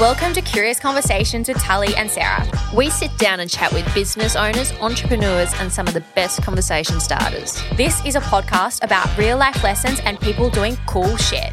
[0.00, 2.44] Welcome to Curious Conversations with Tully and Sarah.
[2.74, 6.98] We sit down and chat with business owners, entrepreneurs, and some of the best conversation
[6.98, 7.62] starters.
[7.76, 11.52] This is a podcast about real life lessons and people doing cool shit.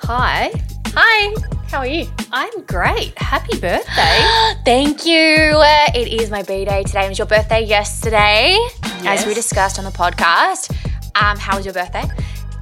[0.00, 0.50] Hi,
[0.98, 1.34] Hi,
[1.68, 2.08] how are you?
[2.32, 3.16] I'm great.
[3.18, 4.22] Happy birthday.
[4.64, 5.52] Thank you.
[5.54, 7.06] Uh, It is my B day today.
[7.06, 8.56] It was your birthday yesterday,
[9.04, 10.72] as we discussed on the podcast.
[11.14, 12.04] Um, how was your birthday?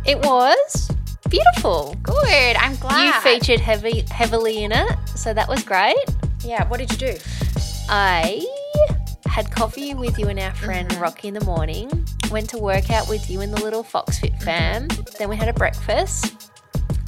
[0.06, 0.90] it was
[1.34, 1.96] beautiful.
[2.02, 2.56] Good.
[2.56, 3.06] I'm glad.
[3.06, 5.96] You featured heavy, heavily in it, so that was great.
[6.44, 6.66] Yeah.
[6.68, 7.18] What did you do?
[7.88, 8.46] I
[9.26, 11.02] had coffee with you and our friend mm-hmm.
[11.02, 11.90] Rocky in the morning,
[12.30, 14.86] went to work out with you and the little Foxfit fam,
[15.18, 16.52] then we had a breakfast,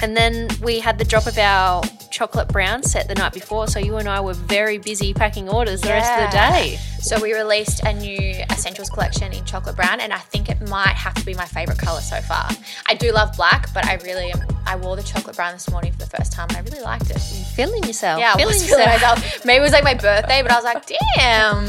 [0.01, 3.79] and then we had the drop of our chocolate brown set the night before, so
[3.79, 6.77] you and I were very busy packing orders the rest of the day.
[6.99, 8.17] So we released a new
[8.51, 11.77] essentials collection in chocolate brown, and I think it might have to be my favorite
[11.77, 12.49] color so far.
[12.87, 14.41] I do love black, but I really am.
[14.65, 17.09] I wore the chocolate brown this morning for the first time, and I really liked
[17.09, 17.21] it.
[17.33, 18.19] You're Feeling yourself.
[18.19, 19.45] Yeah, I feeling feeling myself.
[19.45, 21.65] Maybe it was like my birthday, but I was like, damn.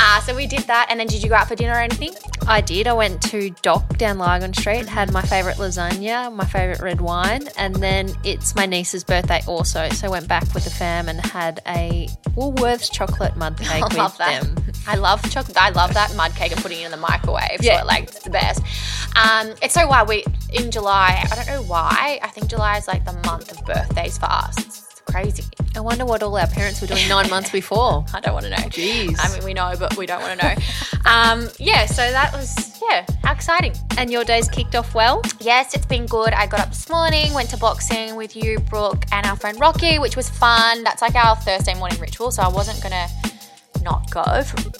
[0.00, 2.14] Uh, so we did that, and then did you go out for dinner or anything?
[2.46, 2.86] I did.
[2.86, 7.27] I went to Dock down Lygon Street, had my favourite lasagna, my favourite red wine,
[7.56, 9.88] and then it's my niece's birthday also.
[9.90, 14.04] So I went back with the fam and had a Woolworths chocolate mud cake I
[14.04, 14.42] with that.
[14.42, 14.64] them.
[14.86, 15.56] I love chocolate.
[15.56, 17.58] I love that mud cake and putting it in the microwave.
[17.60, 17.80] Yeah.
[17.80, 18.62] So like it's the best.
[19.16, 20.08] Um, it's so wild.
[20.08, 21.24] We in July.
[21.30, 22.18] I don't know why.
[22.22, 24.87] I think July is like the month of birthdays for us.
[25.08, 25.44] Crazy.
[25.74, 28.04] I wonder what all our parents were doing nine months before.
[28.12, 28.56] I don't want to know.
[28.68, 29.16] Jeez.
[29.18, 30.54] I mean, we know, but we don't want to know.
[31.10, 31.86] um, yeah.
[31.86, 33.06] So that was yeah.
[33.22, 33.74] How exciting.
[33.96, 35.22] And your days kicked off well.
[35.40, 36.32] Yes, it's been good.
[36.32, 39.98] I got up this morning, went to boxing with you, Brooke, and our friend Rocky,
[39.98, 40.84] which was fun.
[40.84, 43.06] That's like our Thursday morning ritual, so I wasn't gonna
[43.82, 44.22] not go.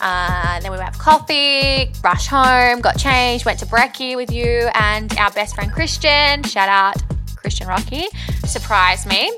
[0.00, 4.68] Uh, then we went for coffee, rushed home, got changed, went to brekkie with you
[4.74, 6.42] and our best friend Christian.
[6.42, 6.96] Shout out
[7.36, 8.06] Christian Rocky.
[8.44, 9.32] Surprised me.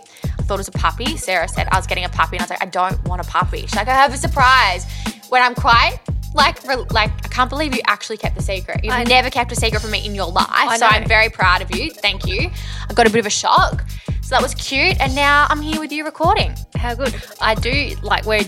[0.51, 1.17] Thought it was a puppy.
[1.17, 3.25] Sarah said I was getting a puppy, and I was like, I don't want a
[3.31, 3.61] puppy.
[3.61, 4.85] She's like, I have a surprise.
[5.29, 6.01] When I'm quite
[6.35, 8.81] like, re- like I can't believe you actually kept the secret.
[8.83, 10.89] You've I- never kept a secret from me in your life, so know.
[10.91, 11.93] I'm very proud of you.
[11.93, 12.51] Thank you.
[12.89, 13.85] I got a bit of a shock,
[14.23, 15.01] so that was cute.
[15.01, 16.53] And now I'm here with you recording.
[16.75, 17.15] How good.
[17.41, 18.43] I do like where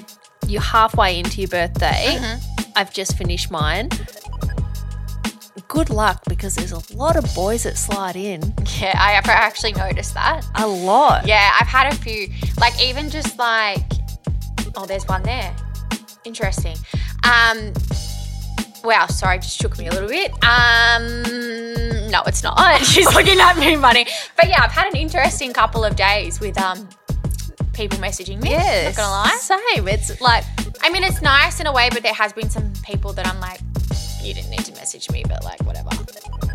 [0.48, 2.16] you're halfway into your birthday.
[2.18, 2.72] Mm-hmm.
[2.74, 3.90] I've just finished mine.
[5.72, 8.42] Good luck because there's a lot of boys that slide in.
[8.78, 10.46] Yeah, I actually noticed that.
[10.56, 11.26] A lot.
[11.26, 12.28] Yeah, I've had a few,
[12.60, 13.80] like even just like,
[14.76, 15.56] oh, there's one there.
[16.26, 16.76] Interesting.
[17.24, 17.72] Um,
[18.84, 20.32] wow, sorry, just shook me a little bit.
[20.44, 21.22] Um,
[22.10, 22.80] no, it's not.
[22.84, 24.06] She's looking at me funny.
[24.36, 26.86] But yeah, I've had an interesting couple of days with um
[27.72, 28.50] people messaging me.
[28.50, 28.98] Yes.
[28.98, 29.38] Not gonna lie.
[29.40, 29.88] Same.
[29.88, 30.44] It's like
[30.82, 33.40] I mean, it's nice in a way, but there has been some people that I'm
[33.40, 33.60] like,
[34.24, 35.90] you didn't need to message me, but like whatever.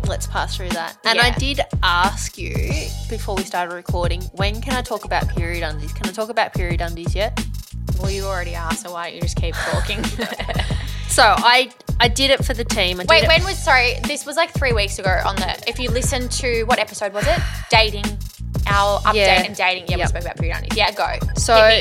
[0.06, 0.96] let's pass through that.
[1.04, 1.24] And Yeah.
[1.26, 2.54] I did ask you
[3.10, 5.92] before we started recording, when can I talk about period undies?
[5.92, 7.38] Can I talk about period undies yet?
[8.00, 10.02] Well, you already are, so why don't you just keep talking?
[11.08, 12.98] So I I did it for the team.
[13.08, 13.94] Wait, it- when was sorry?
[14.04, 15.20] This was like three weeks ago.
[15.24, 17.38] On the if you listen to what episode was it?
[17.70, 18.04] Dating,
[18.68, 19.42] our update Yeah.
[19.42, 19.86] and dating.
[19.88, 20.76] Yeah, we spoke about period undies.
[20.76, 21.08] Yeah, go.
[21.36, 21.80] So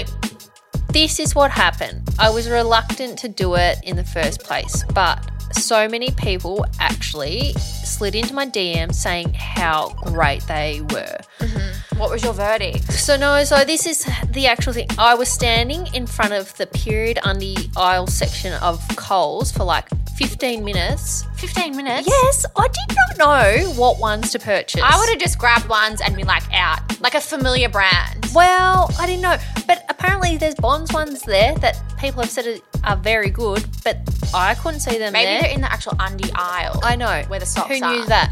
[0.91, 2.09] this is what happened.
[2.17, 5.19] I was reluctant to do it in the first place, but
[5.53, 11.17] so many people actually slid into my DM saying how great they were.
[11.39, 11.97] Mm-hmm.
[11.99, 12.91] what was your verdict?
[12.93, 14.87] So no, so this is the actual thing.
[14.97, 19.87] I was standing in front of the period undie aisle section of Coles for like
[20.17, 21.25] 15 minutes.
[21.35, 22.07] Fifteen minutes.
[22.07, 24.81] Yes, I did not know what ones to purchase.
[24.83, 28.26] I would have just grabbed ones and been like out, like a familiar brand.
[28.38, 29.36] Well, I didn't know,
[29.66, 33.98] but apparently there's Bonds ones there that people have said are very good, but
[34.31, 35.42] I couldn't see them Maybe there.
[35.42, 36.80] they're in the actual undie aisle.
[36.84, 37.89] I know where the socks are.
[37.94, 38.31] Who knew that?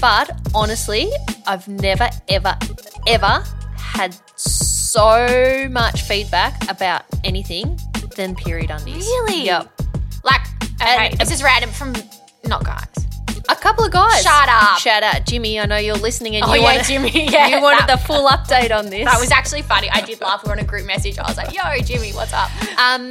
[0.00, 1.10] But honestly,
[1.44, 2.56] I've never, ever,
[3.08, 3.42] ever
[3.76, 7.80] had so much feedback about anything
[8.14, 9.04] than period undies.
[9.04, 9.44] Really?
[9.44, 9.72] Yep.
[10.22, 10.42] Like,
[10.80, 11.94] okay, And- this is random from
[12.46, 12.86] not guys.
[13.48, 14.22] A couple of guys.
[14.22, 14.78] Shut up.
[14.78, 15.58] Shout out, Jimmy.
[15.58, 18.06] I know you're listening, and Oh, you yeah, wanted, Jimmy, yeah, you wanted that- the
[18.06, 19.04] full update on this.
[19.04, 19.88] That was actually funny.
[19.90, 20.42] I did laugh.
[20.44, 21.18] We were on a group message.
[21.18, 23.10] I was like, "Yo, Jimmy, what's up?" Um,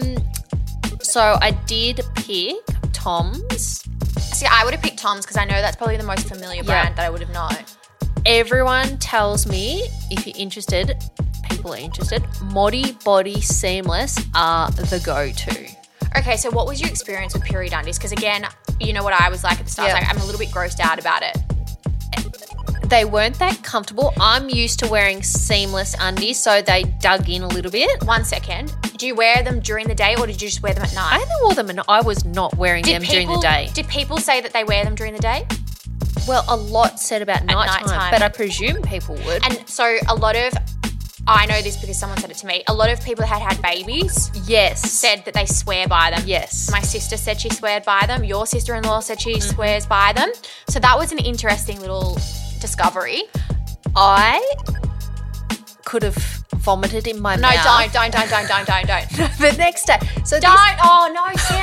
[1.02, 2.56] so I did pick
[2.94, 3.84] Tom's.
[4.20, 6.96] See, I would have picked Tom's because I know that's probably the most familiar brand
[6.96, 7.52] that I would have known.
[8.26, 10.96] Everyone tells me if you're interested,
[11.50, 12.24] people are interested.
[12.44, 15.68] Modi Body Seamless are the go-to.
[16.18, 17.98] Okay, so what was your experience with period undies?
[17.98, 18.46] Because again,
[18.80, 19.90] you know what I was like at the start.
[19.90, 20.08] I was Yeah.
[20.08, 21.38] like, I'm a little bit grossed out about it.
[22.90, 24.14] They weren't that comfortable.
[24.20, 28.04] I'm used to wearing seamless undies, so they dug in a little bit.
[28.04, 28.76] One second.
[28.98, 31.14] Do you wear them during the day or did you just wear them at night?
[31.14, 33.70] I only wore them and I was not wearing them during the day.
[33.74, 35.48] Did people say that they wear them during the day?
[36.28, 38.12] Well, a lot said about nighttime, nighttime.
[38.12, 39.44] but I presume people would.
[39.46, 40.54] And so a lot of,
[41.28, 42.64] I know this because someone said it to me.
[42.68, 46.24] A lot of people that had had babies yes, said that they swear by them.
[46.26, 46.70] yes.
[46.72, 48.24] My sister said she sweared by them.
[48.24, 49.56] Your sister in law said she Mm-hmm.
[49.56, 50.32] swears by them.
[50.68, 52.16] So that was an interesting little
[52.60, 53.24] discovery.
[53.96, 54.42] I
[55.86, 56.16] could have
[56.58, 57.92] vomited in my No, mouth.
[57.94, 59.38] don't, don't, don't, don't, don't, don't, don't.
[59.40, 60.00] The next day.
[60.26, 60.78] So this- don't.
[60.84, 61.61] Oh, no, Sarah.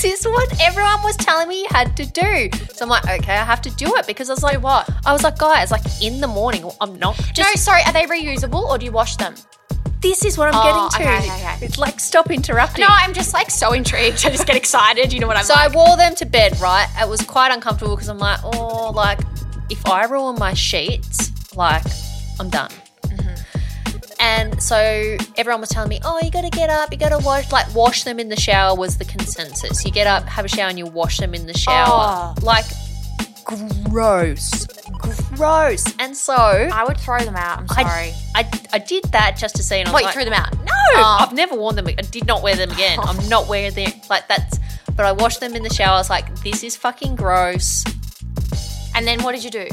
[0.00, 2.48] This is what everyone was telling me you had to do.
[2.72, 4.88] So I'm like, okay, I have to do it because I was like, what?
[5.04, 7.82] I was like, guys, like in the morning, I'm not no, sorry.
[7.84, 9.34] Are they reusable or do you wash them?
[10.00, 11.10] This is what I'm Oh, getting to.
[11.18, 11.66] okay, okay, okay.
[11.66, 12.80] It's like stop interrupting.
[12.82, 14.16] No, I'm just like so intrigued.
[14.24, 15.12] I just get excited.
[15.12, 15.70] You know what I'm so like?
[15.70, 16.88] I wore them to bed, right?
[16.98, 19.20] It was quite uncomfortable because I'm like, oh, like
[19.68, 21.84] if I ruin my sheets, like
[22.38, 22.70] I'm done.
[24.20, 27.24] And so everyone was telling me, oh, you got to get up, you got to
[27.24, 29.84] wash, like wash them in the shower was the consensus.
[29.84, 32.34] You get up, have a shower, and you wash them in the shower.
[32.38, 32.42] Oh.
[32.42, 32.66] Like,
[33.88, 34.66] gross,
[35.36, 35.84] gross.
[35.98, 37.60] And so I would throw them out.
[37.60, 38.12] I'm sorry.
[38.34, 39.76] I, I did that just to see.
[39.80, 40.52] And I was What, like, threw them out?
[40.64, 41.18] No, Oh.
[41.20, 41.86] I've never worn them.
[41.86, 42.98] I did not wear them again.
[43.00, 43.92] I'm not wearing them.
[44.10, 44.58] Like that's.
[44.96, 45.94] But I washed them in the shower.
[45.94, 47.84] I was like, this is fucking gross.
[48.94, 49.68] And then what did you do?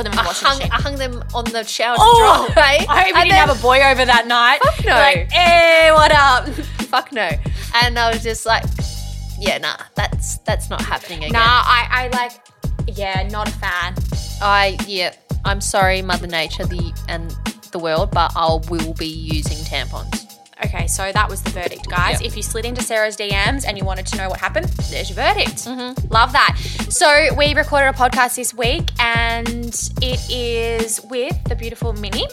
[0.00, 0.72] Put them in the I washing hung, machine.
[0.72, 2.86] I hung them on the shower to Oh, dry.
[2.88, 4.60] I hope you And didn't then- have a boy over that night.
[4.62, 4.92] Fuck no.
[4.94, 6.48] Like, hey, what up?
[6.88, 7.28] Fuck no.
[7.82, 8.64] And I was just like,
[9.38, 11.32] yeah, nah, that's that's not happening again.
[11.32, 12.32] Nah, I, I like,
[12.96, 13.94] yeah, not a fan.
[14.40, 15.14] I yeah,
[15.44, 17.36] I'm sorry, Mother Nature, the and
[17.72, 20.29] the world, but I will be using tampons.
[20.64, 22.20] Okay, so that was the verdict, guys.
[22.20, 22.30] Yep.
[22.30, 25.16] If you slid into Sarah's DMs and you wanted to know what happened, there's your
[25.16, 25.66] verdict.
[26.10, 26.56] Love that.
[26.90, 29.68] So we recorded a podcast this week, and
[30.02, 32.26] it is with the beautiful Minnie.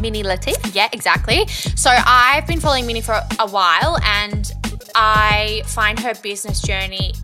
[0.00, 0.74] Mini Latif.
[0.74, 1.46] Yeah, exactly.
[1.48, 4.50] So I've been following Minnie for a while, and
[4.94, 7.14] I find her business journey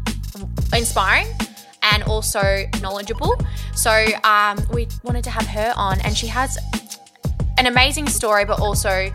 [0.73, 1.27] inspiring
[1.83, 3.37] and also knowledgeable.
[3.75, 6.59] So um, we wanted to have her on, and she has
[7.59, 9.11] an amazing story, but also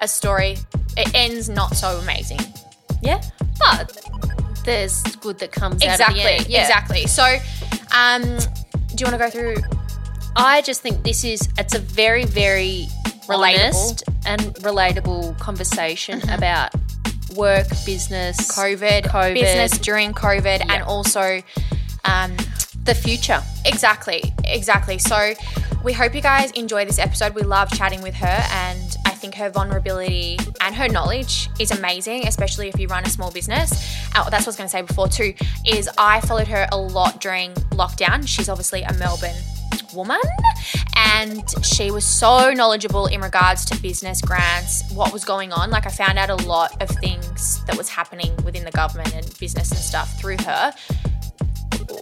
[0.00, 0.56] a story.
[0.96, 2.40] It ends not so amazing.
[3.02, 3.20] Yeah,
[3.58, 3.96] But
[4.64, 6.46] there's good that comes exactly, out end.
[6.48, 6.62] Yeah.
[6.62, 7.06] exactly.
[7.06, 7.24] So,
[7.94, 9.56] um, do you want to go through?
[10.34, 12.86] I just think this is it's a very very
[13.26, 13.54] Relatable.
[13.64, 16.72] honest and relatable conversation about
[17.34, 19.34] work, business, COVID, COVID.
[19.34, 21.42] business during COVID, and also
[22.04, 22.36] um,
[22.84, 23.42] the future.
[23.64, 24.98] Exactly, exactly.
[24.98, 25.34] So
[25.84, 27.34] we hope you guys enjoy this episode.
[27.34, 32.28] We love chatting with her, and I think her vulnerability and her knowledge is amazing,
[32.28, 33.72] especially if you run a small business.
[34.14, 35.34] Uh, that's what I was going to say before too.
[35.66, 38.26] Is I followed her a lot during lockdown.
[38.26, 39.34] She's obviously a Melbourne
[39.94, 40.20] woman
[40.96, 45.86] and she was so knowledgeable in regards to business grants what was going on like
[45.86, 49.70] i found out a lot of things that was happening within the government and business
[49.70, 50.72] and stuff through her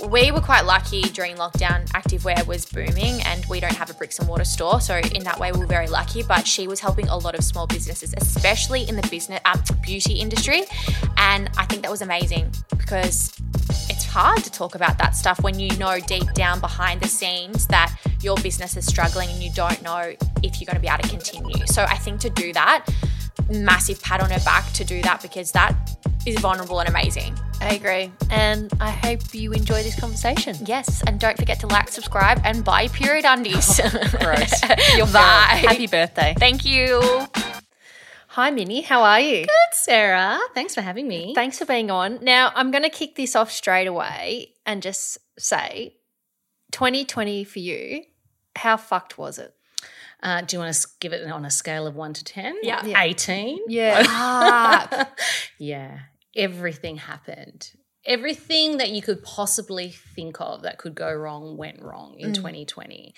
[0.09, 1.87] we were quite lucky during lockdown.
[1.89, 5.39] Activewear was booming, and we don't have a bricks and mortar store, so in that
[5.39, 6.23] way, we were very lucky.
[6.23, 10.15] But she was helping a lot of small businesses, especially in the business um, beauty
[10.15, 10.63] industry,
[11.17, 13.33] and I think that was amazing because
[13.89, 17.67] it's hard to talk about that stuff when you know deep down behind the scenes
[17.69, 21.03] that your business is struggling and you don't know if you're going to be able
[21.03, 21.67] to continue.
[21.67, 22.87] So I think to do that,
[23.51, 25.75] massive pat on her back to do that because that
[26.27, 27.39] is vulnerable and amazing.
[27.61, 28.13] I agree.
[28.31, 30.57] And I hope you enjoy this conversation.
[30.65, 33.81] Yes, and don't forget to like, subscribe, and buy period undies.
[33.95, 34.63] Oh, gross.
[34.97, 35.63] You're Bye.
[35.67, 36.35] Happy birthday.
[36.39, 37.01] Thank you.
[38.29, 38.81] Hi, Minnie.
[38.81, 39.47] How are you?
[39.47, 40.41] Good, Sarah.
[40.55, 41.35] Thanks for having me.
[41.35, 42.19] Thanks for being on.
[42.23, 45.97] Now, I'm going to kick this off straight away and just say
[46.73, 48.03] 2020 for you,
[48.57, 49.55] how fucked was it?
[50.25, 52.57] Uh, do you want to give it on a scale of one to 10?
[52.63, 52.85] Yeah.
[52.85, 53.03] Yeah.
[53.03, 53.59] 18?
[53.69, 55.05] Yeah.
[55.59, 55.99] yeah.
[56.35, 57.71] Everything happened.
[58.07, 63.15] Everything that you could possibly think of that could go wrong went wrong in 2020.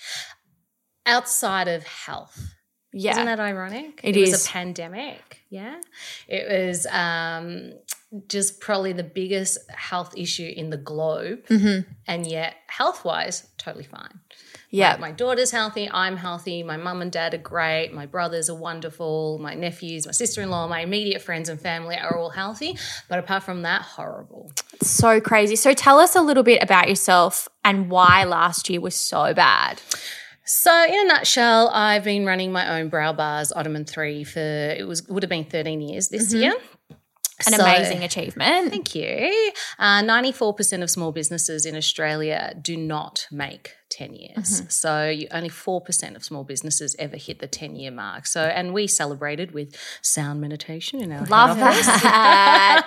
[1.05, 2.53] Outside of health,
[2.93, 3.11] Yeah.
[3.11, 4.01] Isn't that ironic?
[4.03, 5.41] It was a pandemic.
[5.49, 5.79] Yeah.
[6.27, 7.73] It was um,
[8.27, 11.45] just probably the biggest health issue in the globe.
[11.47, 11.89] Mm-hmm.
[12.07, 14.19] And yet, health wise, totally fine.
[14.69, 14.93] Yeah.
[14.93, 15.89] My, my daughter's healthy.
[15.91, 16.63] I'm healthy.
[16.63, 17.93] My mum and dad are great.
[17.93, 19.39] My brothers are wonderful.
[19.39, 22.77] My nephews, my sister in law, my immediate friends and family are all healthy.
[23.07, 24.51] But apart from that, horrible.
[24.73, 25.55] It's so crazy.
[25.55, 29.81] So tell us a little bit about yourself and why last year was so bad.
[30.49, 34.87] So, in a nutshell, I've been running my own brow bars, Ottoman 3, for it
[34.87, 36.53] was would have been 13 years this year.
[37.45, 38.71] An So- amazing achievement.
[38.71, 39.51] Thank you.
[39.77, 44.61] Uh, 94% of small businesses in Australia do not make 10 years.
[44.69, 48.27] So you, only 4% of small businesses ever hit the 10 year mark.
[48.27, 52.85] So, and we celebrated with sound meditation in our Love that.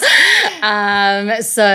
[0.63, 1.67] um, so,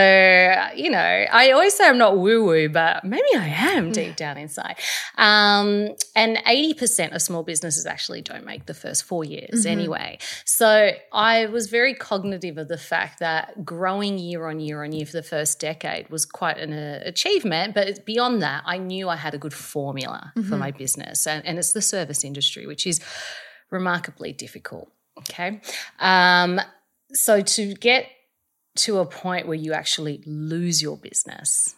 [0.75, 0.97] you know,
[1.31, 4.77] I always say I'm not woo woo, but maybe I am deep down inside.
[5.17, 10.17] Um, and 80% of small businesses actually don't make the first four years anyway.
[10.45, 15.05] So I was very cognitive of the fact that growing year on year on year
[15.05, 17.73] for the first decade was quite an uh, achievement.
[17.73, 21.25] But beyond that, I knew I had a good formula for my business.
[21.25, 22.99] And, and it's the service industry, which is
[23.71, 24.91] remarkably difficult.
[25.17, 25.61] Okay.
[25.99, 26.61] Um,
[27.11, 28.05] so to get
[28.75, 31.75] to a point where you actually lose your business,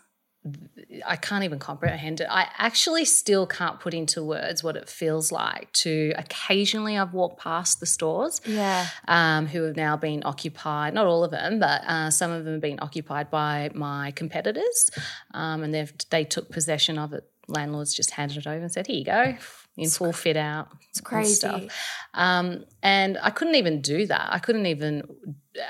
[1.06, 2.28] I can't even comprehend it.
[2.30, 7.42] I actually still can't put into words what it feels like to occasionally I've walked
[7.42, 8.88] past the stores yeah.
[9.08, 12.54] um, who have now been occupied, not all of them, but uh, some of them
[12.54, 14.92] have been occupied by my competitors.
[15.34, 17.30] Um, and they've they took possession of it.
[17.48, 19.36] Landlords just handed it over and said, here you go,
[19.78, 20.70] in full fit out.
[20.90, 21.70] It's crazy.
[22.14, 24.30] Um, and I couldn't even do that.
[24.34, 25.04] I couldn't even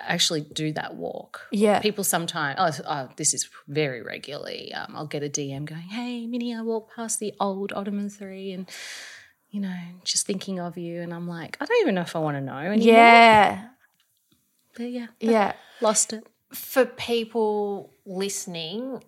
[0.05, 1.41] actually do that walk.
[1.51, 1.79] Yeah.
[1.79, 4.73] People sometimes, oh, oh this is very regularly.
[4.73, 8.51] Um, I'll get a DM going, hey, Minnie, I walked past the old Ottoman 3
[8.53, 8.69] and,
[9.51, 11.01] you know, just thinking of you.
[11.01, 12.77] And I'm like, I don't even know if I want to know anymore.
[12.77, 13.67] Yeah.
[14.75, 15.53] But yeah, Yeah.
[15.81, 16.25] lost it.
[16.53, 19.03] For people listening,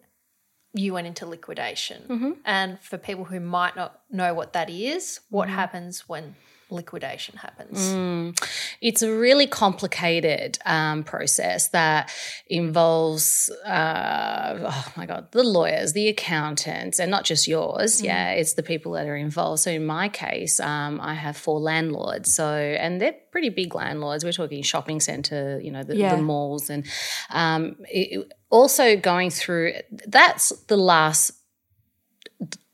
[0.73, 2.03] you went into liquidation.
[2.07, 2.31] Mm-hmm.
[2.45, 5.55] And for people who might not know what that is, what mm-hmm.
[5.55, 6.35] happens when
[6.69, 8.37] liquidation happens?
[8.81, 12.11] It's a really complicated um, process that
[12.47, 18.01] involves, uh, oh my God, the lawyers, the accountants, and not just yours.
[18.01, 19.61] Yeah, it's the people that are involved.
[19.61, 22.33] So in my case, um, I have four landlords.
[22.33, 24.23] So, and they're pretty big landlords.
[24.23, 26.15] We're talking shopping centre, you know, the, Yeah.
[26.15, 26.85] the malls, and
[27.29, 29.73] um, it- also going through.
[30.07, 31.33] That's the last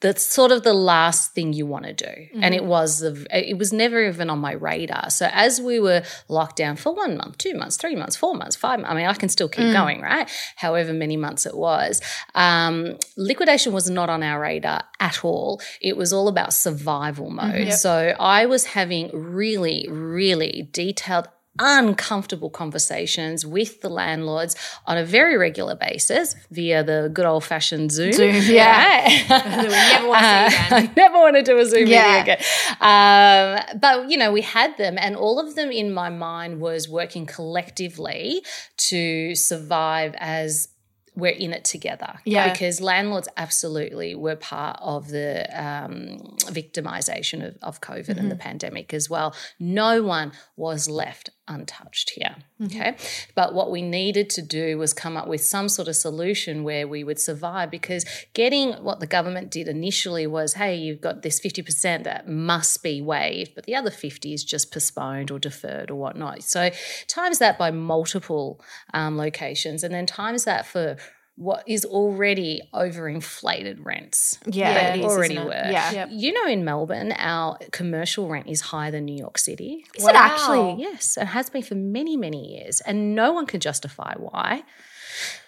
[0.06, 2.28] that's sort of the last thing you want to do.
[2.40, 2.70] And it mm-hmm.
[2.70, 5.10] was the it was never even on my radar.
[5.10, 8.56] So as we were locked down for one month two months three months four months
[8.56, 9.74] five i mean i can still keep mm.
[9.74, 10.30] going right?
[10.58, 12.02] However many months it was.
[12.36, 15.60] Um, liquidation was not on our radar at all.
[15.82, 17.56] It was all about survival mode.
[17.56, 17.72] Mm-hmm.
[17.72, 25.38] So i was having really really detailed uncomfortable conversations with the landlords on a very
[25.38, 28.14] regular basis via the good old fashioned Zoom.
[28.14, 29.08] Zoom, yeah.
[29.66, 30.88] We never want to see again.
[30.90, 32.08] I never want to do a Zoom Yeah.
[32.20, 32.46] meeting again.
[32.82, 36.90] Um, but, you know, we had them, and all of them in my mind was
[36.90, 38.42] working collectively
[38.78, 40.70] to survive as
[41.18, 42.16] we're in it together.
[42.26, 42.52] Yeah.
[42.52, 46.18] Because landlords absolutely were part of the um,
[46.52, 48.30] victimization of, of COVID and Mm-hmm.
[48.30, 49.34] the pandemic as well.
[49.58, 52.36] No one was left untouched here.
[52.60, 52.66] Mm-hmm.
[52.66, 52.98] Okay.
[53.36, 56.88] But what we needed to do was come up with some sort of solution where
[56.88, 61.40] we would survive because getting what the government did initially was hey, you've got this
[61.40, 65.96] 50% that must be waived, but the other 50 is just postponed or deferred or
[65.96, 66.44] whatnot.
[66.44, 66.72] So
[67.08, 68.62] times that by multiple
[68.94, 70.98] um, locations and then times that for
[71.38, 74.40] what is already overinflated rents.
[74.46, 75.52] Yeah, that it is, already isn't were.
[75.54, 75.72] it?
[75.74, 76.08] Yeah.
[76.10, 79.86] You know, in Melbourne, our commercial rent is higher than New York City.
[79.96, 80.82] Is it actually?
[80.82, 84.64] Yes, it has been for many, many years, and no one can justify why.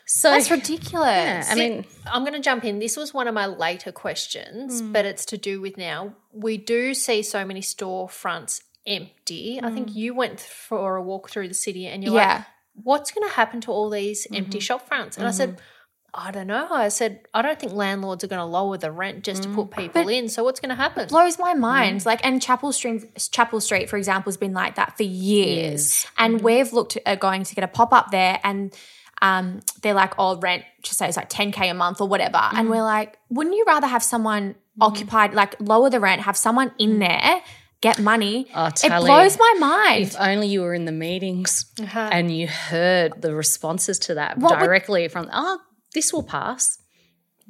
[0.06, 1.06] So That's ridiculous.
[1.06, 2.80] Yeah, I mean, I'm going to jump in.
[2.80, 4.94] This was one of my later questions, mm.
[4.94, 6.14] but it's to do with now.
[6.32, 9.60] We do see so many storefronts empty.
[9.62, 9.96] I think mm.
[9.96, 12.36] you went for a walk through the city and you're Yeah.
[12.36, 14.64] like, what's going to happen to all these empty mm-hmm.
[14.64, 15.18] shop fronts?
[15.18, 15.62] And I said, mm-hmm.
[16.20, 16.68] I don't know.
[16.72, 19.56] I said, I don't think landlords are going to lower the rent just to mm.
[19.56, 20.30] put people in.
[20.30, 21.08] So what's going to happen?
[21.08, 22.02] blows my mind.
[22.02, 22.06] Mm.
[22.08, 26.08] Like, and Chapel Street, Chapel Street, for example, has been like that for years.
[26.18, 26.42] And mm.
[26.42, 28.76] we've looked at going to get a pop up there, and
[29.22, 32.42] um, they're like, "Oh, rent, just say it's like ten k a month or whatever."
[32.52, 36.72] And we're like, "Wouldn't you rather have someone occupied, like lower the rent, have someone
[36.80, 37.42] in there?"
[37.80, 38.48] Get money.
[38.56, 40.06] I'll it blows you, my mind.
[40.06, 42.10] If only you were in the meetings uh-huh.
[42.12, 45.60] and you heard the responses to that What would- directly from, oh,
[45.94, 46.78] this will pass.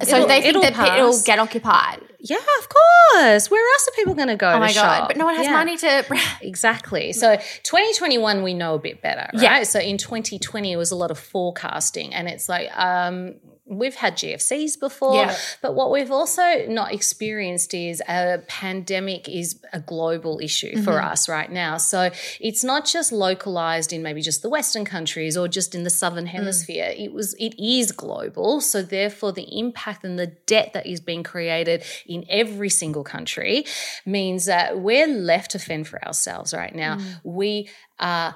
[0.03, 2.01] so it'll- they think that it'll get occupied.
[2.20, 3.50] Yeah, of course.
[3.51, 4.50] Where else are people going to go?
[4.50, 5.00] Oh my god!
[5.00, 5.08] shop?
[5.08, 5.53] But no one has Yeah.
[5.53, 6.06] money to.
[6.41, 7.13] Exactly.
[7.13, 9.41] So 2021 we know a bit better, right?
[9.41, 9.63] Yeah.
[9.63, 13.36] So in 2020 it was a lot of forecasting and it's like um
[13.69, 15.36] we've had GFCs before, Yeah.
[15.62, 21.12] but what we've also not experienced is a pandemic is a global issue for Mm-hmm.
[21.12, 21.77] us right now.
[21.77, 22.09] So
[22.39, 26.25] it's not just localized in maybe just the western countries or just in the southern
[26.25, 26.29] Mm.
[26.38, 26.93] hemisphere.
[26.97, 28.62] It was it is global.
[28.62, 33.65] So therefore the impact and the debt that is being created in every single country
[34.05, 36.95] means that we're left to fend for ourselves right now.
[36.97, 37.19] Mm.
[37.24, 37.69] We
[38.00, 38.36] are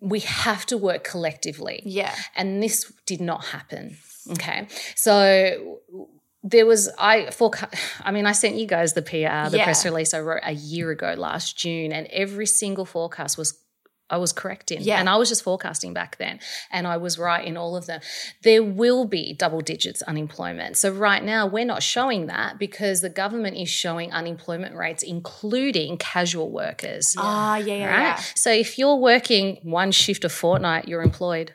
[0.00, 1.82] we have to work collectively.
[1.84, 2.14] Yeah.
[2.36, 3.96] And this did not happen.
[4.32, 4.66] Okay.
[4.96, 5.80] So
[6.42, 9.64] there was I forecast I mean I sent you guys the PR, the Yeah.
[9.64, 13.58] press release I wrote a year ago last June and every single forecast was
[14.10, 14.80] I was correct in.
[14.80, 15.00] Yeah.
[15.00, 16.40] And I was just forecasting back then.
[16.72, 18.00] And I was right in all of them.
[18.42, 20.78] There will be double digits unemployment.
[20.78, 25.98] So right now we're not showing that because the government is showing unemployment rates, including
[25.98, 27.14] casual workers.
[27.18, 28.00] Ah, yeah, yeah, Right?
[28.00, 28.16] yeah.
[28.34, 31.54] So if you're working one shift a fortnight, you're employed.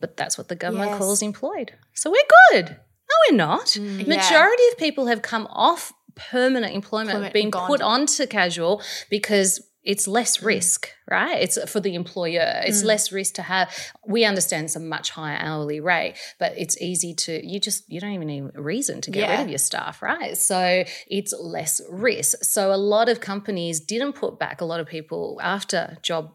[0.00, 0.98] But that's what the government Yes.
[1.00, 1.72] calls employed.
[1.94, 2.70] So we're good.
[2.70, 3.66] No, we're not.
[3.66, 9.60] Mm, Majority of people have come off permanent employment, Employment, being put onto casual because
[9.82, 10.46] it's less Mm.
[10.46, 11.42] risk, right?
[11.42, 12.62] It's for the employer.
[12.64, 13.70] It's less risk to have.
[14.06, 18.00] We understand it's a much higher hourly rate, but it's easy to you just you
[18.00, 20.36] don't even need a reason to get rid of your staff, right?
[20.38, 22.42] So it's less risk.
[22.44, 26.34] So a lot of companies didn't put back a lot of people after job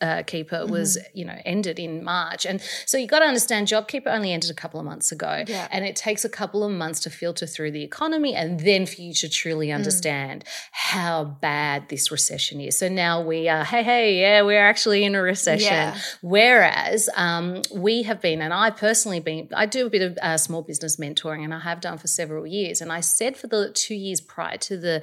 [0.00, 1.18] uh, keeper was Mm-hmm.
[1.18, 4.54] you know ended in march and so you got to understand jobkeeper only ended a
[4.54, 5.68] couple of months ago Yeah.
[5.70, 9.00] and it takes a couple of months to filter through the economy and then for
[9.02, 9.74] you to truly Mm.
[9.76, 15.04] understand how bad this recession is so now we are hey hey yeah we're actually
[15.04, 15.98] in a recession Yeah.
[16.22, 20.36] whereas um, we have been and i personally been i do a bit of uh,
[20.38, 23.70] small business mentoring and i have done for several years and i said for the
[23.72, 25.02] two years prior to the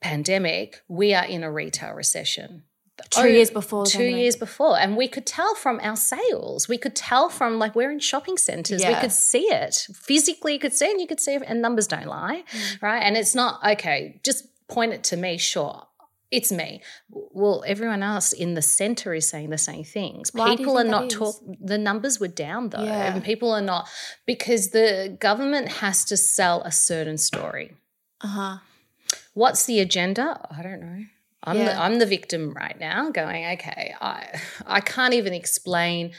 [0.00, 2.62] pandemic we are in a retail recession
[3.10, 3.84] Two Oh, years before.
[3.86, 4.22] two pandemic.
[4.22, 7.90] years before and we could tell from our sales we could tell from like we're
[7.90, 11.34] in shopping centers we could see it physically you could see and you could see
[11.34, 12.82] it and numbers don't lie Mm.
[12.82, 15.86] right and it's not okay just point it to me sure
[16.30, 20.78] it's me well everyone else in the center is saying the same things Why people
[20.78, 21.12] are not is?
[21.18, 23.12] talk the numbers were down though Yeah.
[23.14, 23.88] and people are not
[24.24, 27.68] because the government has to sell a certain story
[28.22, 28.56] Uh-huh.
[29.34, 30.26] What's the agenda?
[30.50, 31.00] I don't know.
[31.46, 36.12] I'm the, I'm the victim right now going, okay, I I can't even explain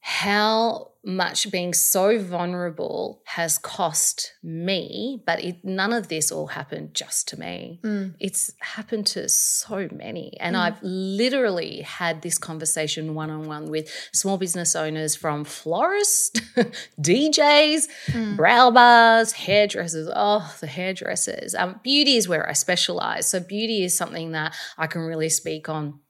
[0.00, 6.94] how much being so vulnerable has cost me, but it, none of this all happened
[6.94, 7.80] just to me.
[7.82, 8.14] Mm.
[8.20, 10.36] It's happened to so many.
[10.38, 16.40] And I've literally had this conversation one on one with small business owners from florists,
[17.00, 18.36] DJs, Mm.
[18.36, 20.08] brow bars, hairdressers.
[20.14, 21.54] Oh, the hairdressers.
[21.54, 23.28] Um, beauty is where I specialize.
[23.28, 26.00] So, beauty is something that I can really speak on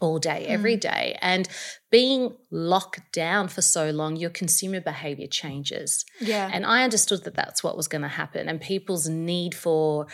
[0.00, 0.80] all day, every Mm.
[0.80, 1.18] day.
[1.20, 1.48] And
[1.90, 6.04] being locked down for so long, your consumer behavior changes.
[6.20, 6.50] Yeah.
[6.52, 8.48] And I understood that that's what was going to happen.
[8.48, 10.06] And people's need for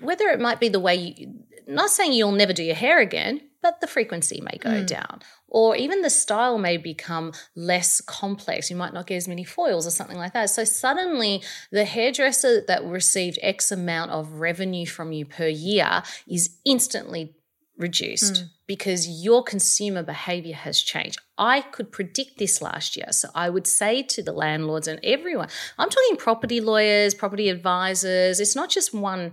[0.00, 1.34] whether it might be the way you,
[1.66, 4.86] not saying you'll never do your hair again, but the frequency may go Mm.
[4.86, 5.22] down.
[5.48, 8.68] Or even the style may become less complex.
[8.68, 10.50] You might not get as many foils or something like that.
[10.50, 16.58] So suddenly, the hairdresser that received X amount of revenue from you per year is
[16.66, 17.36] instantly
[17.76, 18.48] reduced mm.
[18.66, 21.18] because your consumer behavior has changed.
[21.36, 23.10] I could predict this last year.
[23.10, 28.40] So I would say to the landlords and everyone, I'm talking property lawyers, property advisors,
[28.40, 29.32] it's not just one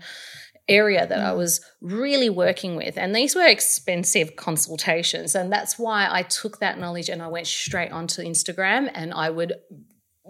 [0.68, 1.38] area that I mm.
[1.38, 2.98] was really working with.
[2.98, 5.36] And these were expensive consultations.
[5.36, 9.30] And that's why I took that knowledge and I went straight onto Instagram and I
[9.30, 9.54] would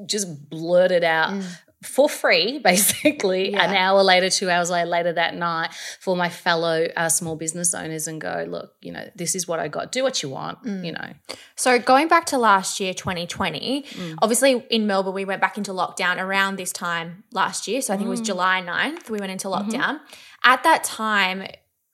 [0.06, 1.32] just blurt it out.
[1.32, 1.58] Mm.
[1.84, 6.86] For free, basically, an hour later, two hours later, later that night, for my fellow
[6.96, 9.92] uh, small business owners, and go, look, you know, this is what I got.
[9.92, 11.14] Do what you want, you know.
[11.56, 14.16] So going back to last year, 2020, Mm.
[14.22, 17.82] obviously in Melbourne, we went back into lockdown around this time last year.
[17.82, 18.18] So I think it Mm.
[18.18, 19.72] was July 9th, we went into Mm-hmm.
[19.72, 20.00] lockdown.
[20.44, 21.48] At that time,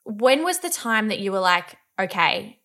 [0.04, 2.60] when was the time that you were like, okay,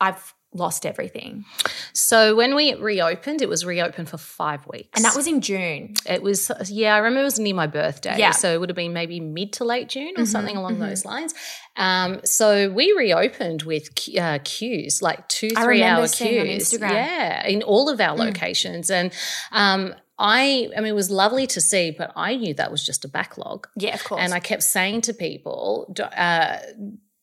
[0.00, 1.44] I've lost everything?
[1.92, 5.94] So when we reopened, it was reopened for five weeks, And that was in June.
[6.08, 8.18] It was, yeah, I remember it was near my birthday.
[8.18, 8.32] Yeah.
[8.32, 11.34] So it would have been maybe mid to late June or something along those lines.
[11.76, 16.72] Um, so we reopened with uh, queues, like two, three hour queues.
[16.72, 18.90] Yeah, in all of our locations.
[18.90, 19.12] And
[19.52, 23.04] um, I, I mean, it was lovely to see, but I knew that was just
[23.04, 23.68] a backlog.
[23.76, 24.22] Yeah, of course.
[24.22, 26.58] And I kept saying to people, uh,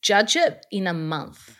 [0.01, 1.57] judge it in a month.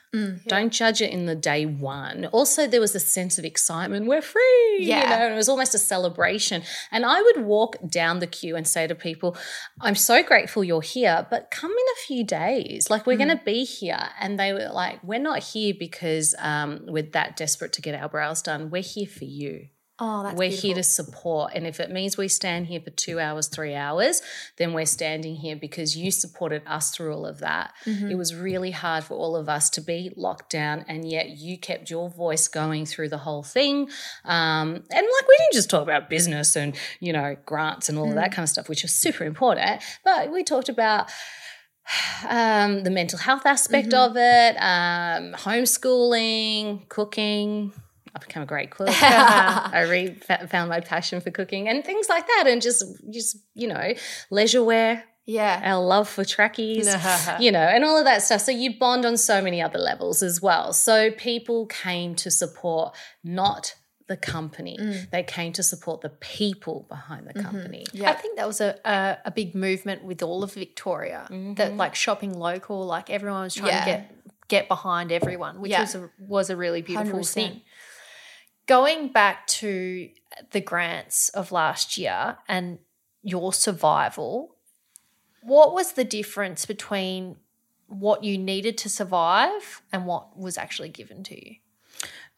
[0.47, 2.27] Don't judge it in the day one.
[2.27, 4.05] Also, there was a sense of excitement.
[4.05, 4.77] We're free.
[4.79, 5.03] Yeah.
[5.03, 6.61] You know, and it was almost a celebration.
[6.91, 9.35] And I would walk down the queue and say to people,
[9.81, 12.91] I'm so grateful you're here, but come in a few days.
[12.91, 14.09] Like, we're going to be here.
[14.19, 18.09] And they were like, We're not here because um, we're that desperate to get our
[18.09, 18.69] brows done.
[18.69, 19.67] We're here for you.
[19.99, 20.67] Oh, that's we're beautiful.
[20.67, 21.51] here to support.
[21.53, 24.23] And if it means we stand here for two hours, three hours,
[24.57, 27.73] then we're standing here because you supported us through all of that.
[27.85, 28.09] Mm-hmm.
[28.09, 31.59] It was really hard for all of us to be locked down, and yet you
[31.59, 33.87] kept your voice going through the whole thing.
[34.25, 38.09] Um, and like, we didn't just talk about business and, you know, grants and all
[38.09, 38.33] of that Mm.
[38.35, 41.11] kind of stuff, which is super important, but we talked about
[42.27, 44.11] um, the mental health aspect Mm-hmm.
[44.11, 47.73] of it, um, homeschooling, cooking.
[48.15, 48.89] I became a great cook.
[48.89, 50.15] Uh, I re-
[50.49, 53.93] found my passion for cooking and things like that, and just, just you know,
[54.29, 55.61] leisure wear, Yeah.
[55.63, 56.87] our love for trackies,
[57.39, 58.41] you know, and all of that stuff.
[58.41, 60.73] So you bond on so many other levels as well.
[60.73, 63.75] So people came to support not
[64.07, 65.09] the company; mm.
[65.11, 67.49] they came to support the people behind the mm-hmm.
[67.49, 67.85] company.
[67.93, 68.11] Yeah.
[68.11, 71.77] I think that was a, a, a big movement with all of Victoria that mm-hmm.
[71.77, 73.85] like shopping local, like everyone was trying Yeah.
[73.85, 74.15] to get
[74.49, 75.81] get behind everyone, which Yeah.
[75.81, 77.33] was a, was a really beautiful 100%.
[77.33, 77.61] thing.
[78.65, 80.09] Going back to
[80.51, 82.79] the grants of last year and
[83.21, 84.55] your survival,
[85.41, 87.37] what was the difference between
[87.87, 91.55] what you needed to survive and what was actually given to you?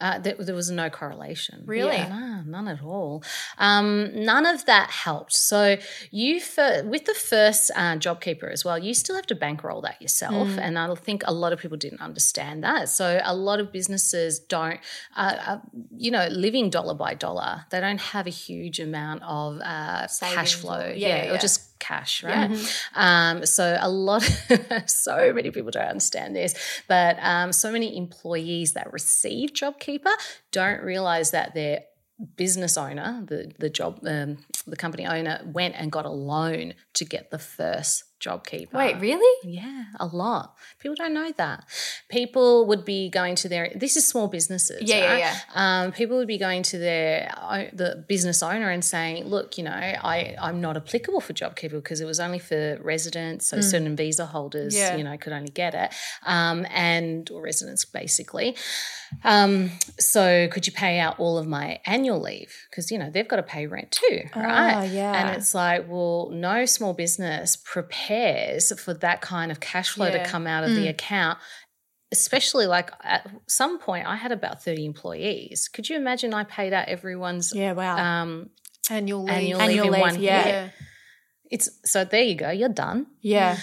[0.02, 1.64] Uh, there, there was no correlation.
[1.66, 1.96] Really?
[1.96, 3.24] Yeah, no, none at all.
[3.58, 5.34] Um, none of that helped.
[5.34, 5.78] So
[6.12, 10.02] you, fir- with the first uh, JobKeeper as well, you still have to bankroll that
[10.02, 10.60] yourself, Mm.
[10.60, 12.90] and I think a lot of people didn't understand that.
[12.90, 14.80] So a lot of businesses don't,
[15.16, 15.58] uh, uh,
[15.96, 17.66] you know, living dollar by dollar.
[17.70, 20.88] They don't have a huge amount of uh, cash flow.
[20.88, 22.50] or- yeah, yeah, or just cash, right?
[22.96, 24.22] Um, so a lot,
[24.88, 26.56] so many people don't understand this,
[26.88, 30.14] but um, so many employees that receive JobKeeper
[30.52, 31.84] don't realize that their
[32.38, 37.06] business owner, the the job, um, the company owner, went and got a loan to
[37.06, 38.74] get the first JobKeeper.
[38.74, 39.38] Wait, really?
[39.44, 40.56] Yeah, a lot.
[40.80, 41.66] People don't know that.
[42.10, 43.72] People would be going to their.
[43.76, 44.82] This is small businesses.
[44.82, 45.20] Yeah, yeah, right?
[45.20, 45.36] yeah.
[45.54, 47.32] Um, people would be going to their
[47.74, 52.02] the business owner and saying, "Look, you know, I I'm not applicable for JobKeeper because
[52.02, 54.96] it was only for residents, so certain visa holders, Yeah.
[54.96, 55.94] you know, could only get it,
[56.26, 58.56] um, and or residents basically.
[59.24, 63.28] Um, so could you pay out all of my annual leave because you know they've
[63.28, 64.76] got to pay rent too, right?
[64.76, 65.14] Oh, yeah.
[65.14, 67.56] And it's like, well, no small business
[68.06, 70.24] prepares for that kind of cash flow Yeah.
[70.24, 70.76] to come out of Mm.
[70.76, 71.40] the account.
[72.12, 75.68] Especially like at some point, I had about 30 employees.
[75.68, 77.98] Could you imagine I paid out everyone's Yeah, wow.
[77.98, 78.52] um,
[78.90, 79.34] Annual leave.
[79.34, 80.70] annual, Annual leave in leave, one yeah.
[81.52, 83.08] It's so there you go, you're done.
[83.22, 83.58] yeah.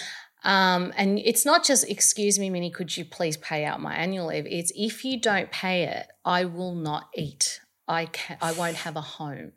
[0.45, 4.27] Um, and it's not just, excuse me, Minnie, could you please pay out my annual
[4.27, 4.45] leave?
[4.45, 7.61] It's if you don't pay it, I will not eat.
[7.87, 9.53] I can I won't have a home.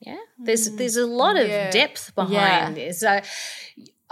[0.00, 0.18] Yeah.
[0.38, 1.70] There's there's a lot of Yeah.
[1.70, 3.00] depth behind this.
[3.00, 3.20] So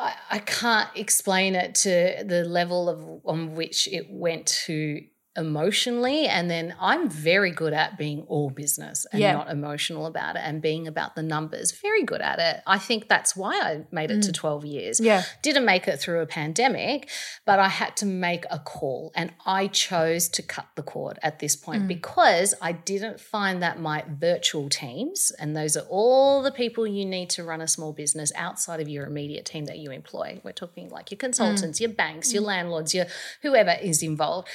[0.00, 5.02] I, I can't explain it to the level of on which it went to
[5.36, 9.32] emotionally and then I'm very good at being all business and Yeah.
[9.32, 13.08] not emotional about it and being about the numbers very good at it I think
[13.08, 14.34] that's why I made it to mm.
[14.34, 15.22] 12 years Yeah.
[15.42, 17.08] didn't make it through a pandemic,
[17.44, 21.38] but I had to make a call and I chose to cut the cord at
[21.38, 21.88] this point mm.
[21.88, 27.04] because I didn't find that my virtual teams, and those are all the people you
[27.04, 30.40] need to run a small business outside of your immediate team that you employ.
[30.42, 31.20] We're talking like your mm.
[31.20, 33.06] consultants, your banks, your landlords, your
[33.42, 34.48] whoever is involved.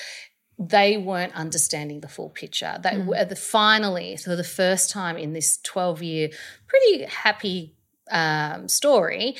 [0.57, 2.77] They weren't understanding the full picture.
[2.81, 6.29] They were the finally, for the first time in this 12 year,
[6.67, 7.75] pretty happy
[8.09, 9.35] um, story,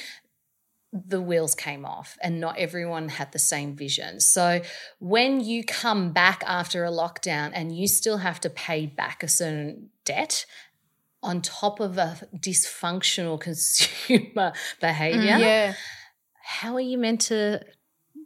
[0.92, 4.20] the wheels came off and not everyone had the same vision.
[4.20, 4.62] So
[5.00, 9.28] when you come back after a lockdown and you still have to pay back a
[9.28, 10.46] certain debt
[11.22, 15.74] on top of a dysfunctional consumer behavior, Yeah.
[16.44, 17.62] how are you meant to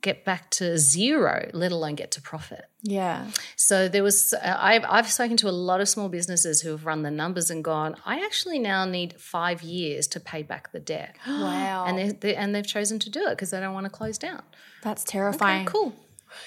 [0.01, 2.65] get back to zero, let alone get to profit?
[2.81, 3.27] Yeah.
[3.55, 6.85] So there was, uh, I've, I've spoken to a lot of small businesses who have
[6.85, 10.79] run the numbers and gone, I actually now need five years to pay back the
[10.79, 11.15] debt.
[11.27, 11.85] Wow.
[11.87, 14.17] And, they, they, and they've chosen to do it because they don't want to close
[14.17, 14.43] down.
[14.83, 15.65] That's terrifying.
[15.65, 15.93] Cool.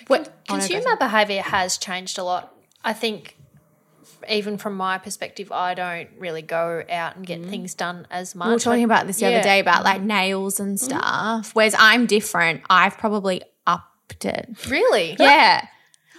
[0.06, 2.54] What, Consumer behavior has changed a lot.
[2.84, 3.36] I think,
[4.28, 7.50] even from my perspective, I don't really go out and get mm.
[7.50, 8.46] things done as much.
[8.48, 9.36] we were talking about this the yeah.
[9.38, 10.80] other day about like nails and mm.
[10.80, 11.54] stuff.
[11.54, 12.62] Whereas I'm different.
[12.68, 14.48] I've probably upped it.
[14.68, 15.16] Really?
[15.18, 15.66] Yeah.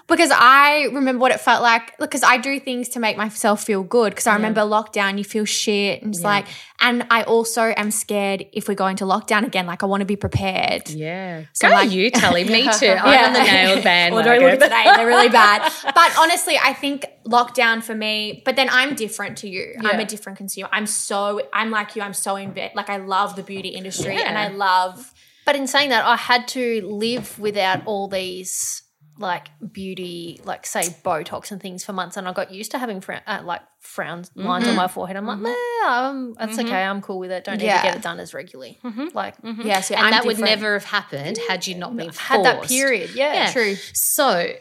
[0.07, 3.83] Because I remember what it felt like because I do things to make myself feel
[3.83, 6.45] good because I remember lockdown you feel shit and it's like
[6.79, 10.05] and I also am scared if we're going to lockdown again like I want to
[10.05, 10.89] be prepared.
[10.89, 11.45] Yeah.
[11.53, 12.43] So Go like- you, Tully.
[12.53, 12.87] Me too.
[12.87, 14.13] I'm on the nail band.
[14.13, 15.71] Well, don't look today; they're really bad.
[15.83, 18.41] But honestly, I think lockdown for me.
[18.45, 19.75] But then I'm different to you.
[19.79, 20.69] I'm a different consumer.
[20.71, 22.01] I'm so I'm like you.
[22.01, 22.71] I'm so in bed.
[22.75, 25.13] Like I love the beauty industry, and I love.
[25.45, 28.82] But in saying that, I had to live without all these
[29.17, 32.99] like beauty, like say Botox and things for months, and I got used to having
[33.01, 35.15] frown, uh, like frown lines on my forehead.
[35.17, 36.83] I'm like, nah, um, that's okay.
[36.83, 37.43] I'm cool with it.
[37.43, 37.81] Don't need Yeah.
[37.81, 38.79] to get it done as regularly.
[39.13, 42.19] Like, Yeah, so And I'm that would never have happened had you not been forced.
[42.21, 43.11] had that period.
[43.13, 43.51] Yeah, Yeah.
[43.51, 43.75] True.
[43.93, 44.53] So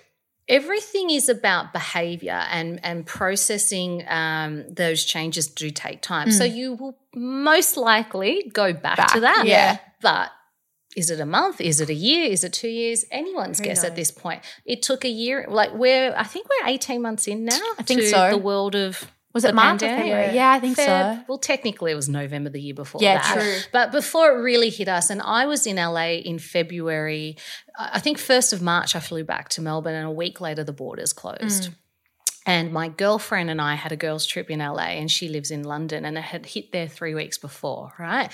[0.49, 6.31] everything is about behavior and and processing um, those changes do take time.
[6.31, 9.45] So you will most likely go back, to that.
[9.47, 9.79] yeah.
[10.01, 10.31] But
[10.97, 11.61] is it a month?
[11.61, 12.31] Is it a year?
[12.31, 13.05] Is it two years?
[13.11, 14.43] Anyone's guess at this point.
[14.65, 15.47] It took a year.
[15.49, 17.59] Like we're, I think we're eighteen months in now.
[17.79, 18.31] I think so.
[18.31, 19.81] The world of Was it March.
[19.81, 20.35] February?
[20.35, 21.19] Yeah, I think so.
[21.29, 23.35] Well, technically, it was November the year before Yeah, that.
[23.35, 23.59] true.
[23.73, 27.37] But before it really hit us, and I was in LA in February.
[27.79, 30.75] I think first of March, I flew back to Melbourne, and a week later, the
[30.75, 31.71] borders closed.
[31.71, 31.75] Mm.
[32.45, 35.63] And my girlfriend and I had a girls' trip in LA, and she lives in
[35.63, 38.31] London, and it had hit there three weeks before, right?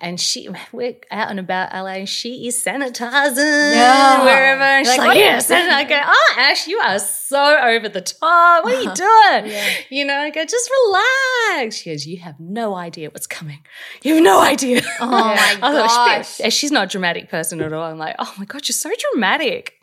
[0.00, 3.36] And she, we're out and about LA, and she is sanitizing
[3.74, 4.24] Yeah.
[4.24, 4.62] wherever.
[4.62, 5.50] And she's Like, like, yes.
[5.50, 8.64] And I go, oh, Ash, you are so over the top.
[8.64, 8.94] What are you
[9.44, 9.54] doing?
[9.90, 11.76] You know, I go, just relax.
[11.76, 13.60] She goes, you have no idea what's coming.
[14.02, 14.82] You have no idea.
[15.00, 16.36] Oh my gosh.
[16.36, 17.84] she- she's not a dramatic person at all.
[17.90, 19.78] I'm like, oh my God, you're so dramatic.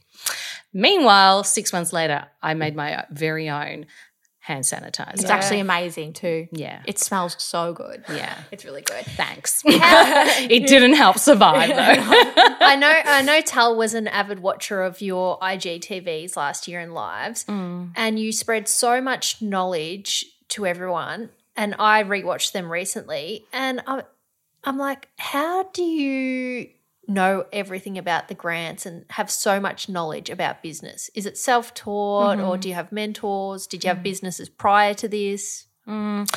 [0.73, 3.87] Meanwhile, six months later, I made my very own
[4.49, 5.13] hand sanitizer.
[5.13, 6.47] It's actually amazing too.
[6.51, 6.81] Yeah.
[6.85, 8.03] It smells so good.
[8.09, 8.35] yeah.
[8.51, 9.05] It's really good.
[9.05, 9.61] Thanks.
[9.65, 11.75] it didn't help survive though.
[12.61, 12.91] I know.
[13.05, 13.41] I know.
[13.41, 17.91] Tal was an avid watcher of your IGTVs last year in lives, mm.
[17.95, 21.29] and you spread so much knowledge to everyone.
[21.55, 24.03] And I rewatched them recently, and I'm,
[24.63, 26.69] I'm like, how do you
[27.09, 31.09] know everything about the grants and have so much knowledge about business?
[31.15, 32.59] Is it self taught, or mm-hmm.
[32.59, 33.67] do you have mentors?
[33.67, 34.03] Did you have mm.
[34.03, 35.65] businesses prior to this?
[35.87, 36.29] Mm.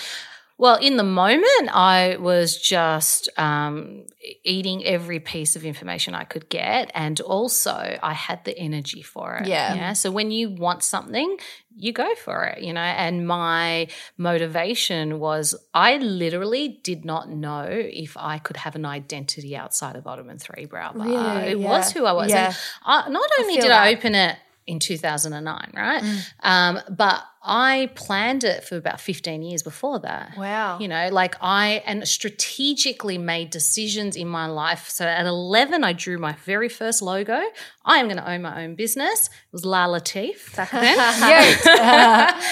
[0.59, 4.05] Well, in the moment, I was just um,
[4.45, 6.91] eating every piece of information I could get.
[6.95, 9.49] And also, I had the energy for it.
[9.49, 9.93] Yeah.
[9.95, 11.37] So, when you want something,
[11.77, 12.81] you go for it, you know.
[12.81, 13.89] And my
[14.19, 20.07] motivation was I literally did not know if I could have an identity outside of
[20.07, 21.07] Ottoman 3 Brow Bar.
[21.07, 21.53] Really?
[21.53, 21.69] It Yeah.
[21.71, 22.31] was who I was.
[22.31, 22.53] Yeah.
[22.85, 24.37] I, not only feel did I open it
[24.67, 26.03] in 2009, right?
[26.41, 30.37] Um, but I planned it for about 15 years before that.
[30.37, 30.79] Wow.
[30.79, 34.89] You know, like I and strategically made decisions in my life.
[34.89, 37.43] So at 11, I drew my very first logo.
[37.85, 39.27] I am going to own my own business.
[39.27, 40.99] It was La Latif back then.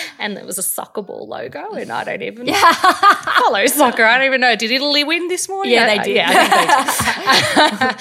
[0.18, 4.04] and it was a soccer ball logo, and I don't even follow soccer.
[4.04, 4.56] I don't even know.
[4.56, 5.74] Did Italy win this morning?
[5.74, 6.16] Yeah, they did.
[6.16, 7.92] Yeah, I think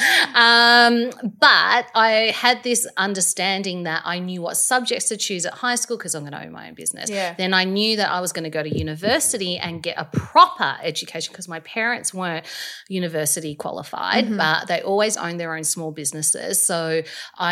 [0.89, 1.21] they did.
[1.23, 5.75] um, but I had this understanding that I knew what subjects to choose at high
[5.75, 7.07] school because I'm going to own my own business.
[7.09, 7.29] Yeah.
[7.41, 10.71] Then I knew that I was going to go to university and get a proper
[10.91, 12.45] education because my parents weren't
[12.87, 14.37] university qualified, Mm-hmm.
[14.37, 16.53] but they always owned their own small businesses.
[16.69, 17.01] So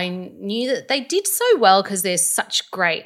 [0.01, 0.09] I
[0.49, 3.05] knew that they did so well because they're such great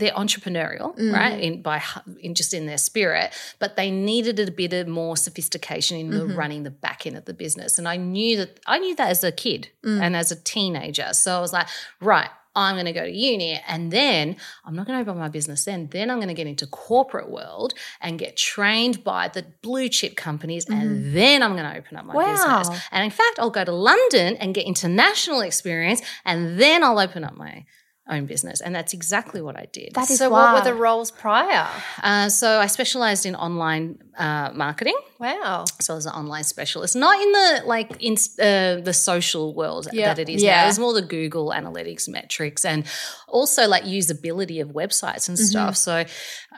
[0.00, 1.12] they're entrepreneurial, Mm-hmm.
[1.12, 1.40] right?
[1.46, 1.82] In by
[2.20, 6.28] in just in their spirit, but they needed a bit of more sophistication in Mm-hmm.
[6.28, 7.78] the running the back end of the business.
[7.80, 10.00] And I knew that I knew that as a kid Mm.
[10.04, 11.08] and as a teenager.
[11.24, 11.66] So I was like,
[12.00, 15.28] right, I'm going to go to uni and then I'm not going to open my
[15.28, 15.88] business then.
[15.90, 20.16] Then I'm going to get into corporate world and get trained by the blue chip
[20.16, 21.14] companies and mm-hmm.
[21.14, 22.32] then I'm going to open up my Wow.
[22.32, 22.80] business.
[22.90, 27.24] And in fact, I'll go to London and get international experience and then I'll open
[27.24, 27.64] up my
[28.08, 28.60] own business.
[28.60, 29.94] And that's exactly what I did.
[29.94, 31.68] That is So, what were the roles prior?
[32.02, 34.96] Uh, so I specialized in online uh, marketing.
[35.18, 35.64] Wow.
[35.80, 39.88] So I was an online specialist, not in the like in uh, the social world
[39.92, 40.08] Yeah.
[40.08, 40.48] that it is now.
[40.48, 40.64] Yeah.
[40.64, 42.84] It was more the Google analytics metrics and
[43.28, 45.76] also like usability of websites and stuff.
[45.76, 46.04] So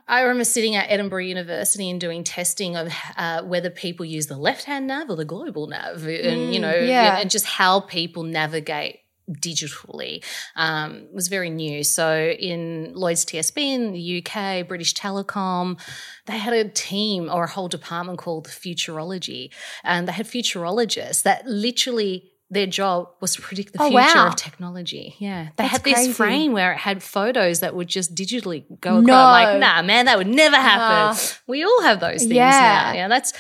[0.08, 4.36] I remember sitting at Edinburgh University and doing testing of uh, whether people use the
[4.38, 7.18] left hand nav or the global nav, and you know, yeah.
[7.18, 9.00] and just how people navigate
[9.32, 10.24] digitally
[10.56, 11.82] um, was very new.
[11.84, 15.78] So in Lloyds TSB in the UK, British Telecom,
[16.26, 19.50] they had a team or a whole department called Futurology,
[19.84, 22.26] and they had futurologists that literally.
[22.52, 24.26] Their job was to predict the Oh, future wow.
[24.26, 25.14] of technology.
[25.20, 25.44] Yeah.
[25.56, 26.12] They That's had this crazy.
[26.12, 29.06] frame where it had photos that would just digitally go across.
[29.06, 29.14] No.
[29.16, 31.16] I'm like, nah, man, that would never happen.
[31.46, 32.50] We all have those things Yeah.
[32.50, 32.92] now.
[32.92, 33.32] Yeah, that's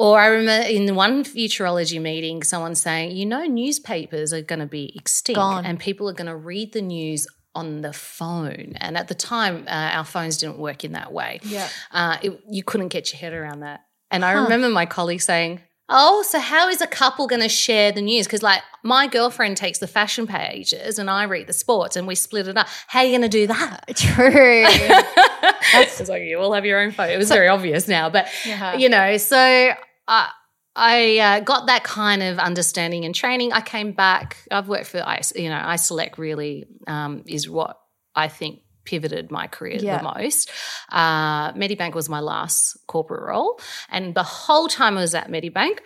[0.00, 4.66] or I remember in one futurology meeting, someone saying, you know, newspapers are going to
[4.66, 5.66] be extinct Gone.
[5.66, 8.76] and people are going to read the news on the phone.
[8.76, 11.40] And at the time, uh, our phones didn't work in that way.
[11.42, 11.68] Yeah.
[11.90, 13.80] Uh, it, you couldn't get your head around that.
[14.10, 15.60] And I remember my colleague saying,
[15.92, 18.24] Oh, so how is a couple going to share the news?
[18.26, 22.14] Because, like, my girlfriend takes the fashion pages and I read the sports and we
[22.14, 22.68] split it up.
[22.86, 23.84] How are you going to do that?
[23.96, 24.64] True.
[25.74, 27.10] it's like you all have your own phone.
[27.10, 28.76] It was very obvious now, but Yeah.
[28.76, 29.72] you know, so
[30.76, 33.52] I uh, got that kind of understanding and training.
[33.52, 34.36] I came back.
[34.50, 34.98] I've worked for
[35.34, 37.78] you know, iSelect really um, is what
[38.14, 39.98] I think pivoted my career Yeah.
[39.98, 40.50] the most.
[40.90, 45.78] Uh, Medibank was my last corporate role, and the whole time I was at Medibank.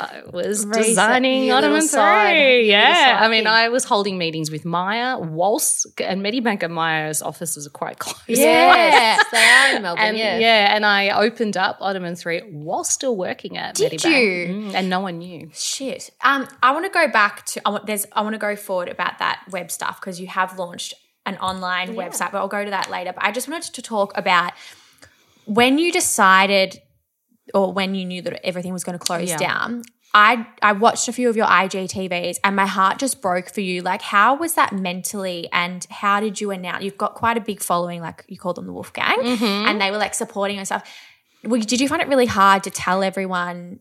[0.00, 2.68] I was designing Ottoman Three.
[2.68, 3.46] Yeah, I mean, thing.
[3.46, 8.16] I was holding meetings with Myer, Waltz, and Medibank and Myer's offices are quite close.
[8.26, 9.18] Yeah.
[9.30, 10.02] they are in Melbourne.
[10.04, 10.38] And yeah.
[10.38, 10.74] yeah.
[10.74, 14.10] and I opened up Ottoman 3 while still working at Did Medibank.
[14.10, 14.54] you?
[14.54, 15.50] Mm, and no one knew.
[15.54, 16.10] Shit.
[16.24, 17.60] Um, I want to go back to.
[17.64, 18.06] I want there's.
[18.12, 20.94] I want to go forward about that web stuff because you have launched
[21.26, 23.12] an online website, but I'll go to that later.
[23.12, 24.52] But I just wanted to talk about
[25.44, 26.80] when you decided,
[27.54, 29.36] or when you knew that everything was going to close Yeah.
[29.36, 29.82] down.
[30.14, 33.80] I I watched a few of your IGTVs and my heart just broke for you.
[33.80, 36.84] Like, how was that mentally, and how did you announce?
[36.84, 39.66] You've got quite a big following, like you call them the Wolf Gang, mm-hmm.
[39.68, 40.84] and they were like supporting and stuff.
[41.42, 43.80] Did you find it really hard to tell everyone?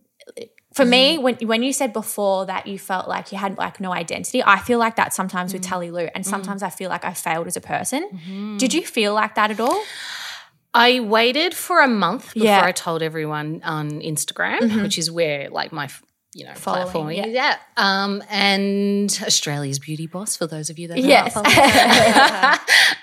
[0.73, 3.91] For me, when when you said before that you felt like you had like no
[3.91, 7.13] identity, I feel like that sometimes with Tally Lou, and sometimes I feel like I
[7.13, 8.57] failed as a person.
[8.57, 9.83] Did you feel like that at all?
[10.73, 12.59] I waited for a month before Yeah.
[12.59, 12.67] Mm-hmm.
[12.67, 15.89] I told everyone on Instagram, which is where like my
[16.33, 17.25] you know Following, platform yeah.
[17.25, 17.33] is.
[17.33, 17.57] Yeah.
[17.75, 21.35] Um, and Australia's beauty boss for those of you that are Yes.
[21.35, 21.45] not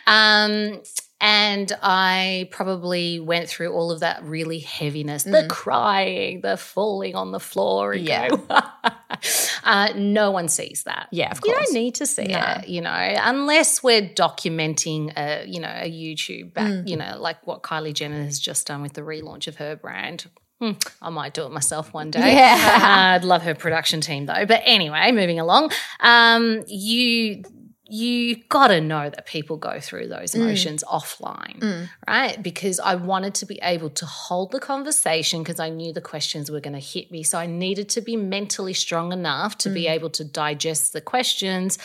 [0.07, 0.75] following.
[0.77, 0.81] um,
[1.21, 7.33] and I probably went through all of that really heaviness, the crying, the falling on
[7.33, 7.93] the floor.
[7.93, 8.29] And Yeah.
[9.65, 11.09] uh, no one sees that.
[11.11, 11.49] Yeah, of course.
[11.59, 12.39] You don't need to see No.
[12.39, 16.89] it, you know, unless we're documenting a, you know, a YouTube back, Mm.
[16.89, 20.27] you know, like what Kylie Jenner has just done with the relaunch of her brand.
[20.61, 22.35] Hmm, I might do it myself one day.
[22.35, 22.55] Yeah.
[22.83, 24.45] Uh, I'd love her production team though.
[24.45, 27.45] But anyway, moving along, um, you
[27.91, 30.41] you got to know that people go through those Mm.
[30.43, 32.43] emotions offline, right?
[32.43, 36.51] Because I wanted to be able to hold the conversation because I knew the questions
[36.51, 37.23] were going to hit me.
[37.23, 39.75] So I needed to be mentally strong enough to Mm.
[39.75, 41.79] be able to digest the questions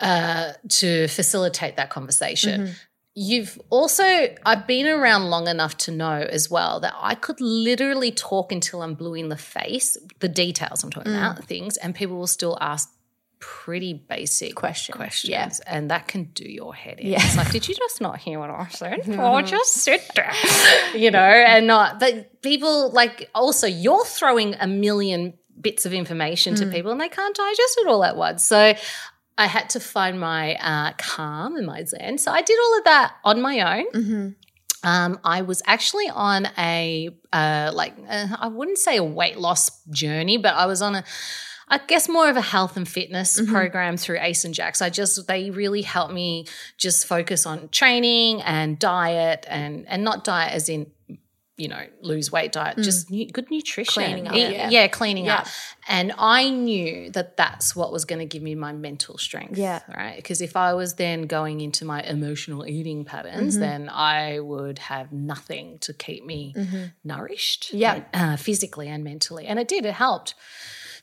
[0.00, 2.60] uh, to facilitate that conversation.
[2.62, 2.72] Mm-hmm.
[3.18, 4.04] You've also,
[4.44, 8.82] I've been around long enough to know as well that I could literally talk until
[8.82, 11.16] I'm blue in the face, the details I'm talking Mm.
[11.32, 12.92] about, things, and people will still ask
[13.38, 14.94] pretty basic Question.
[14.94, 15.30] questions.
[15.30, 15.50] yeah.
[15.66, 17.08] And that can do your head in.
[17.08, 17.18] Yeah.
[17.24, 19.08] It's like, did you just not hear what I said?
[19.18, 20.34] Or just sit down,
[20.94, 26.54] you know, and not, but people like also you're throwing a million bits of information
[26.54, 26.58] Mm.
[26.60, 28.44] to people and they can't digest it all at once.
[28.44, 28.74] So
[29.38, 32.18] I had to find my uh, calm and my zen.
[32.18, 33.90] So I did all of that on my own.
[33.92, 34.28] Mm-hmm.
[34.88, 39.82] Um, I was actually on a uh, like uh, I wouldn't say a weight loss
[39.90, 41.04] journey, but I was on a
[41.68, 43.52] I guess more of a health and fitness Mm-hmm.
[43.52, 44.80] program through Ace and Jacks.
[44.80, 46.46] I just they really helped me
[46.78, 50.86] just focus on training and diet and and not diet as in
[51.58, 54.06] you know lose weight diet, just nu- good nutrition, Mm.
[54.06, 54.68] Cleaning up, Eat- yeah.
[54.70, 55.36] yeah, cleaning Yeah.
[55.36, 55.46] up.
[55.88, 59.56] And I knew that that's what was going to give me my mental strength.
[59.56, 59.80] Yeah.
[59.88, 60.16] Right.
[60.16, 63.60] Because if I was then going into my emotional eating patterns, Mm-hmm.
[63.60, 66.54] then I would have nothing to keep me
[67.04, 67.72] nourished.
[67.72, 68.02] Yeah.
[68.12, 69.46] uh, physically and mentally.
[69.46, 70.34] And it did, it helped.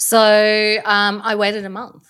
[0.08, 2.04] So um, I waited a month.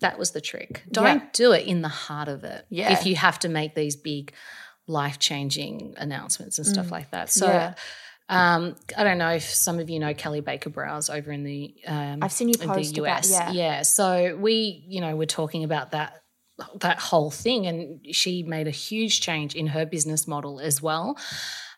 [0.00, 0.82] That was the trick.
[0.90, 1.18] Don't Mm-hmm.
[1.18, 1.30] Yeah.
[1.34, 2.64] do it in the heart of it.
[2.70, 2.92] Yeah.
[2.92, 4.32] If you have to make these big
[4.86, 7.28] life changing announcements and stuff like that.
[7.30, 7.52] So Mm.
[8.30, 8.54] Yeah.
[8.54, 11.74] um, I don't know if some of you know Kelly Baker Brows over in the
[11.86, 13.54] um, I've seen you post the about- US.
[13.54, 13.82] yeah.
[13.82, 16.22] So we, you know, we're talking about that
[16.80, 21.18] that whole thing, and she made a huge change in her business model as well.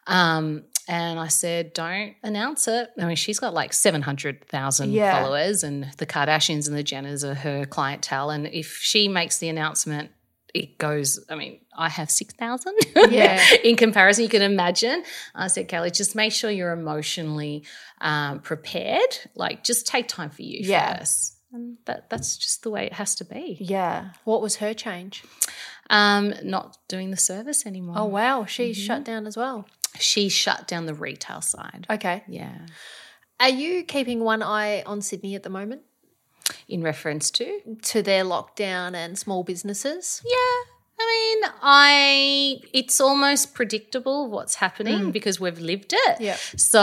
[0.07, 2.90] Um, and I said, don't announce it.
[2.98, 5.22] I mean, she's got like 700,000 Yeah.
[5.22, 8.30] followers, and the Kardashians and the Jenners are her clientele.
[8.30, 10.10] And if she makes the announcement,
[10.54, 12.74] it goes, I mean, I have 6,000
[13.10, 13.42] Yeah.
[13.64, 14.24] in comparison.
[14.24, 15.02] You can imagine.
[15.34, 17.64] I said, Kelly, just make sure you're emotionally
[18.02, 19.16] um, prepared.
[19.34, 20.98] Like, just take time for you Yeah.
[20.98, 21.38] first.
[21.54, 23.56] And that, that's just the way it has to be.
[23.60, 24.10] Yeah.
[24.24, 25.22] What was her change?
[25.90, 27.94] Um, not doing the service anymore.
[27.98, 28.86] Oh wow, She's Mm-hmm.
[28.86, 29.66] shut down as well.
[29.98, 31.87] She shut down the retail side.
[31.90, 32.24] Okay.
[32.26, 32.66] Yeah.
[33.40, 35.83] Are you keeping one eye on Sydney at the moment
[36.68, 37.61] In reference to?
[37.83, 40.22] to their lockdown and small businesses?
[40.24, 40.72] Yeah.
[41.00, 45.12] I mean, I it's almost predictable what's happening mm.
[45.12, 46.20] because we've lived it.
[46.20, 46.37] Yeah.
[46.57, 46.81] So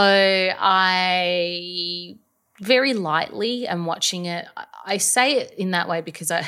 [0.60, 2.16] I
[2.60, 4.46] very lightly am watching it.
[4.58, 6.46] I- I say it in that way because I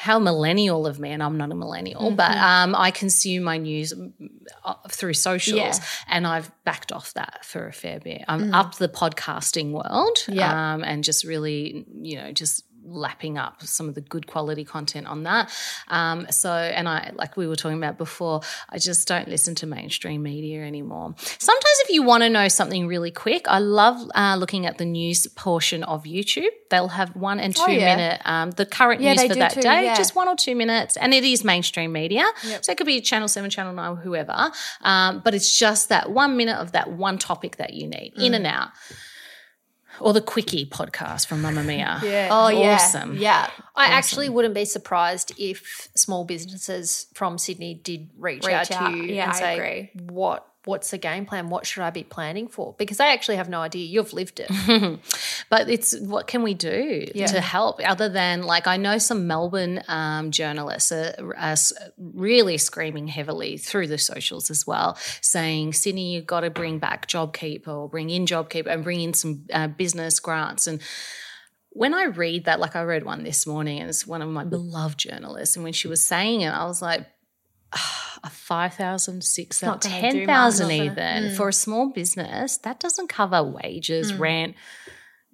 [0.00, 3.92] how millennial of me, and I'm not a millennial, but um, I consume my news
[4.64, 5.84] uh, through socials, Yeah.
[6.06, 8.22] and I've backed off that for a fair bit.
[8.28, 10.74] I'm up the podcasting world, Yeah.
[10.74, 15.06] um, and just really, you know, just lapping up some of the good quality content
[15.06, 15.50] on that.
[15.88, 19.66] Um, so, and I, like we were talking about before, I just don't listen to
[19.66, 21.14] mainstream media anymore.
[21.18, 24.84] Sometimes, if you want to know something really quick, I love uh, looking at the
[24.84, 26.48] news portion of YouTube.
[26.70, 27.96] They'll have one and two Oh, yeah.
[27.96, 29.96] minute, um, the current Yeah, news for that too, day, yeah.
[29.96, 32.24] just one or two minutes, and it is mainstream media.
[32.62, 34.50] So it could be Channel Seven, Channel Nine, whoever.
[34.82, 38.32] Um, but it's just that one minute of that one topic that you need, in
[38.32, 38.36] Mm.
[38.36, 38.68] and out.
[40.00, 42.02] Or the quickie podcast from Mamamia.
[42.08, 42.28] Yeah.
[42.30, 43.16] Oh yeah, Awesome.
[43.16, 43.50] yeah.
[43.76, 48.90] I actually wouldn't be surprised if small businesses from Sydney did reach, Reach out, out.
[48.92, 49.90] to you Yeah, and I say, agree.
[50.08, 51.48] "What what's the game plan?
[51.48, 53.86] What should I be planning for?" Because they actually have no idea.
[53.86, 54.50] You've lived it.
[55.50, 59.82] But it's what can we do to help other than like I know some Melbourne
[59.88, 61.56] um, journalists are, are
[61.96, 67.06] really screaming heavily through the socials as well, saying Sydney, you've got to bring back
[67.06, 70.80] JobKeeper or bring in JobKeeper and bring in some uh, business grants and.
[71.72, 74.42] When I read that, like I read one this morning, and it's one of my
[74.42, 77.06] beloved journalists, and when she was saying it, I was like, "Ah,
[78.24, 80.76] a five thousand, six not thousand, gonna do ten thousand, much.
[80.76, 81.36] even mm.
[81.36, 84.18] for a small business, that doesn't cover wages, mm.
[84.18, 84.54] rent.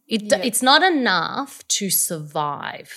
[0.06, 2.92] It, It's not enough to survive.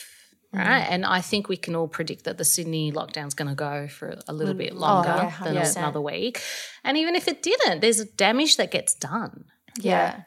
[0.53, 0.59] Mm.
[0.59, 0.87] Right.
[0.89, 4.17] And I think we can all predict that the Sydney lockdown's going to go for
[4.27, 6.41] a little bit oh, longer yeah, than another week.
[6.83, 9.45] And even if it didn't, there's damage that gets done.
[9.79, 10.21] Yeah.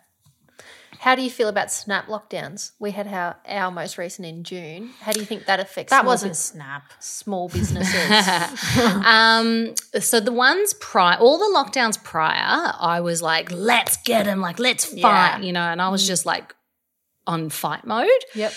[1.00, 2.72] How do you feel about snap lockdowns?
[2.78, 4.90] We had our, our most recent in June.
[5.00, 6.92] How do you think that affects That small wasn't bus- snap.
[7.00, 7.94] small businesses?
[9.06, 14.40] Um, so the ones prior, all the lockdowns prior, I was like, let's get them,
[14.42, 15.38] like, let's fight, Yeah.
[15.40, 16.54] you know, and I was just like
[17.26, 18.08] on fight mode.
[18.34, 18.52] yep.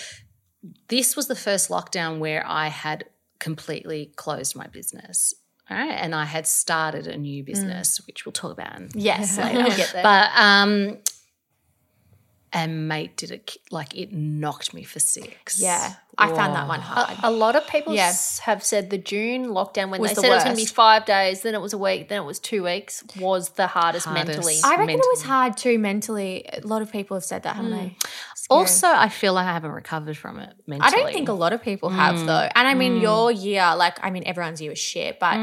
[0.88, 3.04] this was the first lockdown where I had
[3.40, 5.32] completely closed my business.
[5.70, 5.92] All right.
[5.92, 9.38] And I had started a new business, which we'll talk about in Yes.
[9.38, 9.64] later.
[9.76, 10.02] Get there.
[10.02, 10.98] But um
[12.54, 15.60] and mate did it like it knocked me for six.
[15.60, 15.94] yeah.
[16.16, 16.82] I found that one oh.
[16.82, 17.18] hard.
[17.24, 18.06] A lot of people Yeah.
[18.06, 20.62] s- have said the June lockdown when Was they the said it was going to
[20.62, 23.66] be five days, then it was a week, then it was two weeks, was the
[23.66, 24.28] hardest, Hardest.
[24.28, 24.56] mentally.
[24.64, 26.48] I reckon it was hard too mentally.
[26.52, 27.88] A lot of people have said that, haven't they?
[27.88, 28.08] Hmm.
[28.48, 30.86] Also, I feel like I haven't recovered from it mentally.
[30.86, 32.26] I don't think a lot of people have hmm.
[32.26, 32.48] though.
[32.54, 33.02] And I mean, hmm.
[33.02, 35.36] your year, like, I mean, everyone's year was shit, but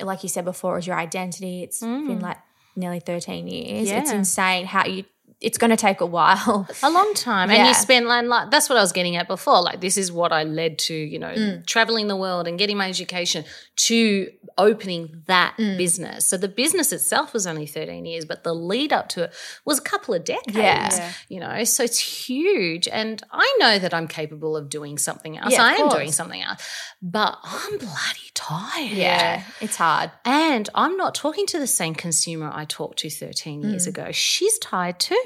[0.00, 1.64] like you said before, it was your identity.
[1.64, 2.38] It's been like
[2.76, 3.90] nearly 13 years.
[3.90, 5.04] It's insane how you,
[5.40, 6.68] it's going to take a while.
[6.82, 9.62] a long time and you spend like, like that's what i was getting at before
[9.62, 11.64] like this is what i led to you know Mm.
[11.66, 13.44] traveling the world and getting my education
[13.76, 15.76] to opening that Mm.
[15.78, 19.32] business so the business itself was only 13 years but the lead up to it
[19.64, 20.94] was a couple of decades Yeah.
[20.96, 21.12] Yeah.
[21.28, 25.52] you know so it's huge and i know that i'm capable of doing something else
[25.52, 25.94] Yeah, i am course.
[25.94, 26.60] doing something else
[27.00, 29.44] but i'm bloody tired Yeah.
[29.60, 30.10] It's hard.
[30.24, 34.08] and I'm not talking to the same consumer I talked to 13 years ago.
[34.12, 35.20] She's tired too.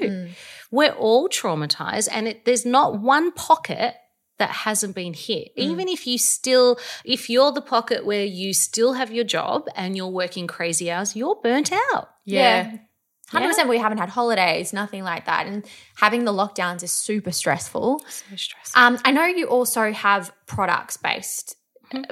[0.71, 3.95] We're all traumatized, and it, there's not one pocket
[4.37, 5.49] that hasn't been hit.
[5.55, 9.95] Even if you still, if you're the pocket where you still have your job and
[9.95, 12.09] you're working crazy hours, you're burnt out.
[12.25, 12.77] Yeah.
[13.31, 15.47] 100% we haven't had holidays, nothing like that.
[15.47, 15.65] And
[15.97, 17.99] having the lockdowns is super stressful.
[18.07, 18.81] So stressful.
[18.81, 21.55] Um, I know you also have products based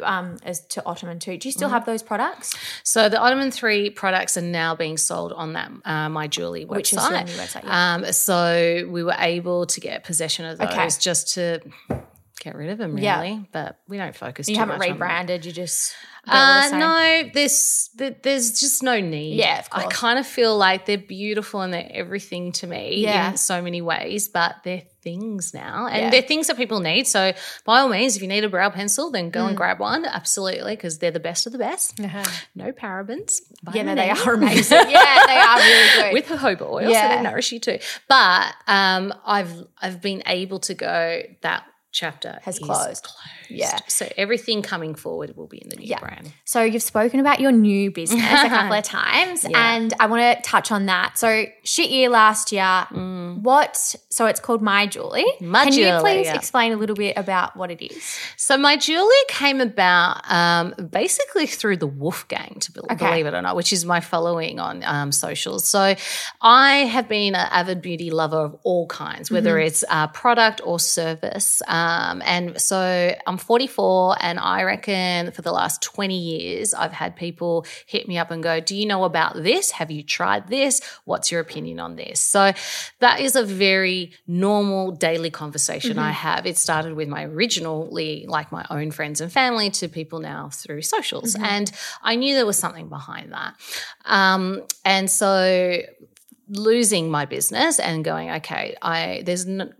[0.01, 1.37] um, as to Ottoman too.
[1.37, 2.55] Do you still have those products?
[2.83, 6.69] So the Ottoman 3 products are now being sold on that uh, My Julie website.
[6.75, 7.93] Which is your new website, yeah.
[7.95, 10.89] Um, so we were able to get possession of those Okay.
[10.99, 11.61] just to
[12.43, 13.03] get rid of them, really.
[13.03, 13.39] Yeah.
[13.51, 15.01] But we don't focus You too haven't much on them.
[15.01, 15.93] rebranded, you just.
[16.25, 19.35] the Uh, no, there's there's just no need.
[19.37, 23.31] Yeah, of I kind of feel like they're beautiful and they're everything to me Yeah.
[23.31, 26.09] in so many ways, but they're things now, and Yeah.
[26.11, 27.07] they're things that people need.
[27.07, 27.33] So
[27.65, 29.47] by all means, if you need a brow pencil, then go Mm.
[29.49, 30.05] and grab one.
[30.05, 31.99] Absolutely, because they're the best of the best.
[32.55, 33.41] No parabens.
[33.73, 34.77] Yeah, no, they are amazing.
[34.89, 36.13] yeah, they are really good.
[36.13, 37.79] with jojoba oil, so they nourish you too.
[38.07, 43.07] But um, I've I've been able to go that chapter Has is closed.
[43.57, 43.77] Yeah.
[43.87, 45.99] So everything coming forward will be in the new Yeah.
[45.99, 46.31] brand.
[46.45, 49.75] So you've spoken about your new business a couple of times, Yeah.
[49.75, 51.17] and I want to touch on that.
[51.17, 52.85] So shit year last year.
[53.41, 53.95] What?
[54.09, 55.25] So it's called My Julie.
[55.41, 55.47] Mm.
[55.47, 56.35] My Can you please yeah.
[56.35, 58.17] explain a little bit about what it is?
[58.37, 63.41] So my Julie came about um, basically through the Wolfgang, to be- believe it or
[63.41, 65.65] not, which is my following on um, socials.
[65.65, 65.95] So
[66.41, 70.79] I have been an avid beauty lover of all kinds, whether it's uh, product or
[70.79, 71.61] service.
[71.67, 77.15] Um, and so I'm 44, and I reckon for the last 20 years, I've had
[77.15, 79.71] people hit me up and go, Do you know about this?
[79.71, 80.81] Have you tried this?
[81.05, 82.19] What's your opinion on this?
[82.19, 82.53] So
[82.99, 86.13] that is a very normal daily conversation I mm-hmm.
[86.13, 86.45] have.
[86.45, 90.81] It started with my originally, like my own friends and family, to people now through
[90.81, 91.35] socials.
[91.35, 91.45] Mm-hmm.
[91.45, 91.71] And
[92.01, 93.55] I knew there was something behind that.
[94.05, 95.81] Um, and so
[96.49, 99.73] losing my business and going, okay, I there's n-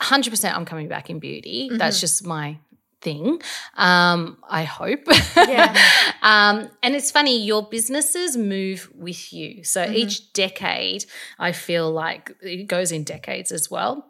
[0.00, 1.68] 100% I'm coming back in beauty.
[1.72, 2.00] That's mm-hmm.
[2.00, 2.58] just my
[3.00, 3.40] thing.
[3.76, 5.00] Um, I hope.
[5.36, 5.76] Yeah.
[6.22, 9.64] um, and it's funny, your businesses move with you.
[9.64, 11.04] So each decade,
[11.38, 14.06] I feel like it goes in decades as well.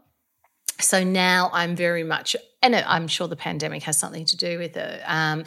[0.80, 4.76] So now I'm very much, and I'm sure the pandemic has something to do with
[4.76, 5.02] it.
[5.06, 5.44] Um,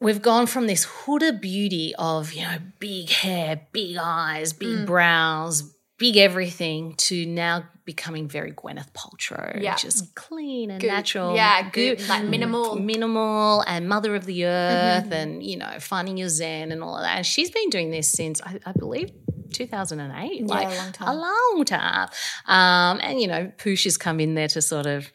[0.00, 5.72] we've gone from this Huda beauty of, you know, big hair, big eyes, big brows,
[6.02, 9.76] big everything to now becoming very Gwyneth Paltrow, Yeah.
[9.76, 11.36] just clean and natural.
[11.36, 12.74] Yeah, Goop- like minimal.
[12.74, 15.12] minimal and mother of the earth Mm-hmm.
[15.12, 17.16] and, you know, finding your zen and all of that.
[17.18, 19.10] And she's been doing this since, I, I believe,
[19.52, 20.46] 2008.
[20.46, 21.08] like a long time.
[21.08, 22.08] A long time.
[22.46, 25.10] Um, and, you know, Poosh has come in there to sort of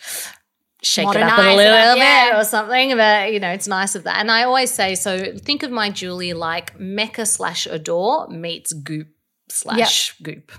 [0.84, 2.40] shake it up a it little up, bit yeah.
[2.40, 2.96] or something.
[2.96, 4.18] But you know, it's nice of that.
[4.20, 9.08] And I always say, so think of my Julie like Mecca slash Adore meets Goop
[9.50, 10.52] slash Goop.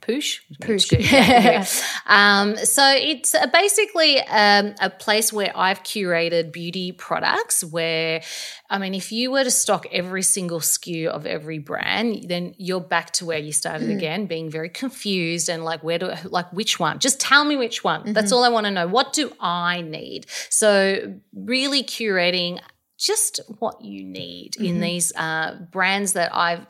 [0.00, 0.90] Poosh, Poosh.
[0.90, 1.00] Goop.
[1.10, 1.66] Yeah,
[2.06, 7.64] um, so it's uh, basically um, a place where I've curated beauty products.
[7.64, 8.22] Where,
[8.70, 12.80] I mean, if you were to stock every single SKU of every brand, then you're
[12.80, 16.78] back to where you started again, being very confused and like, where do like which
[16.78, 16.98] one?
[16.98, 18.12] Just tell me which one.
[18.12, 18.86] That's all I want to know.
[18.86, 20.26] What do I need?
[20.48, 22.60] So really curating
[22.98, 26.66] just what you need in these uh, brands that I've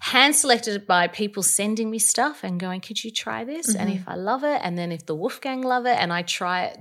[0.00, 3.74] hand selected by people sending me stuff and going, could you try this?
[3.74, 6.64] And if I love it, and then if the Wolfgang love it, and I try
[6.64, 6.78] it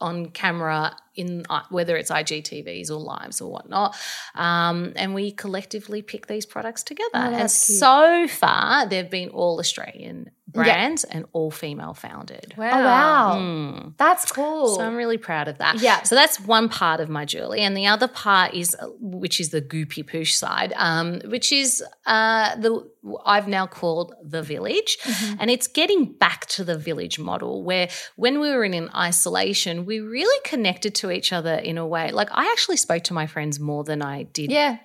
[0.00, 3.94] on camera in uh, whether it's IGTVs or lives or whatnot,
[4.34, 7.10] um, and we collectively pick these products together.
[7.14, 12.54] and so far, they've been all Australian brands and all female founded.
[12.56, 13.94] Oh wow, Mm.
[13.96, 14.68] that's cool.
[14.76, 15.80] So I'm really proud of that.
[15.80, 16.02] Yeah.
[16.02, 19.50] So that's one part of my Julie, and the other part is, uh, which is
[19.50, 22.88] the goopy poosh side, um, which is uh, the
[23.24, 25.36] I've now called the village, Mm-hmm.
[25.40, 29.84] and it's getting back to the village model where when we were in, in isolation,
[29.86, 32.10] we really connected to each other in a way.
[32.12, 34.78] Like I actually spoke to my friends more than I did Yeah.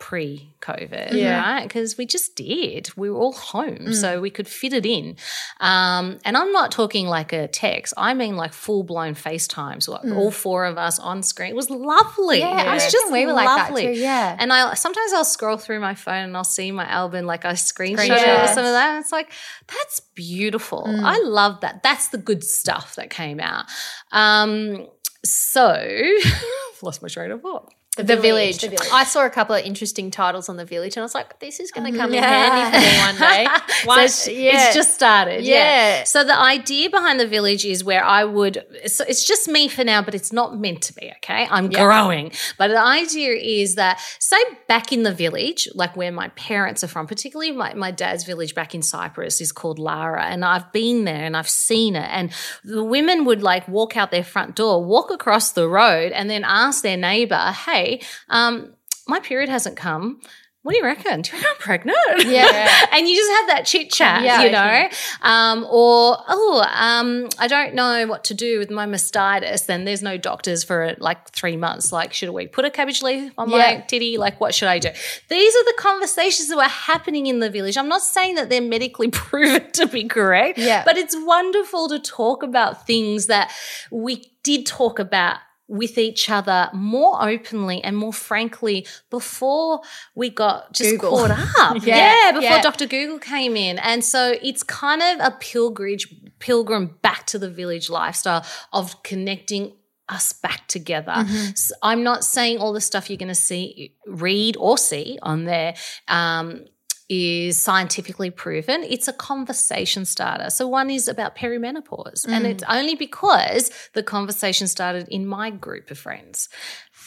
[0.66, 1.41] pre-COVID, Yeah.
[1.41, 1.63] right?
[1.63, 2.89] Because we just did.
[2.95, 5.16] We were all home, so we could fit it in.
[5.59, 7.93] Um, and I'm not talking like a text.
[7.97, 9.82] I mean like full blown FaceTime.
[9.82, 11.49] So all four of us on screen.
[11.49, 12.39] It was lovely.
[12.39, 14.36] Yeah, it I was just we were like that too, yeah.
[14.39, 17.53] And I sometimes I'll scroll through my phone and I'll see my album, like I
[17.53, 18.53] screenshot Screenshots.
[18.53, 18.95] some of that.
[18.95, 19.32] And it's like
[19.68, 20.84] that's beautiful.
[20.88, 21.03] Mm.
[21.03, 21.84] I love that.
[21.84, 23.66] That's the good stuff that came out.
[24.11, 24.88] Um,
[25.24, 25.74] so
[26.26, 27.74] I've lost my train of thought.
[28.04, 28.60] The, village.
[28.60, 28.89] The Village.
[28.91, 31.60] I saw a couple of interesting titles on the village, and I was like, "This
[31.60, 33.46] is going to come in handy for me one day."
[33.86, 34.66] One, So it's- yeah.
[34.68, 35.43] It's just started.
[35.43, 35.56] Yeah.
[35.56, 36.04] Yeah.
[36.04, 39.84] So the idea behind the village is where I would, so it's just me for
[39.84, 41.12] now, but it's not meant to be.
[41.18, 41.48] Okay.
[41.50, 42.32] I'm growing.
[42.58, 44.38] But the idea is that, say,
[44.68, 48.54] back in the village, like where my parents are from, particularly my, my dad's village
[48.56, 50.26] back in Cyprus is called Lara.
[50.26, 52.08] And I've been there and I've seen it.
[52.12, 52.32] And
[52.64, 56.43] the women would like walk out their front door, walk across the road, and then
[56.43, 57.84] ask their neighbor, hey,
[58.29, 58.73] um,
[59.07, 60.19] my period hasn't come.
[60.63, 61.21] What do you reckon?
[61.21, 62.25] Do you reckon I'm pregnant?
[62.25, 62.88] Yeah.
[62.91, 64.89] and you just have that chit chat, Yeah, you know?
[65.21, 69.67] Um, or, oh, um, I don't know what to do with my mastitis.
[69.67, 71.91] Then there's no doctors for like three months.
[71.91, 73.81] Like, should we put a cabbage leaf on my Yeah.
[73.81, 74.17] titty?
[74.17, 74.89] Like, what should I do?
[75.29, 77.77] These are the conversations that were happening in the village.
[77.77, 80.81] I'm not saying that they're medically proven to be correct, Yeah.
[80.83, 83.51] but it's wonderful to talk about things that
[83.91, 85.38] we did talk about
[85.68, 89.82] with each other more openly and more frankly before
[90.13, 91.11] we got just Google.
[91.11, 91.86] caught up.
[91.86, 92.61] Yeah, yeah, before yeah.
[92.61, 92.86] Dr.
[92.86, 93.80] Google came in.
[93.80, 99.74] And so it's kind of a pilgrimage, pilgrim back to the village lifestyle of connecting
[100.07, 101.13] us back together.
[101.13, 101.55] Mm-hmm.
[101.55, 105.45] So I'm not saying all the stuff you're going to see, read or see on
[105.45, 105.76] there
[106.07, 106.66] um,
[107.10, 108.84] is scientifically proven.
[108.84, 110.49] It's a conversation starter.
[110.49, 112.49] So one is about perimenopause, and Mm.
[112.49, 116.49] it's only because the conversation started in my group of friends.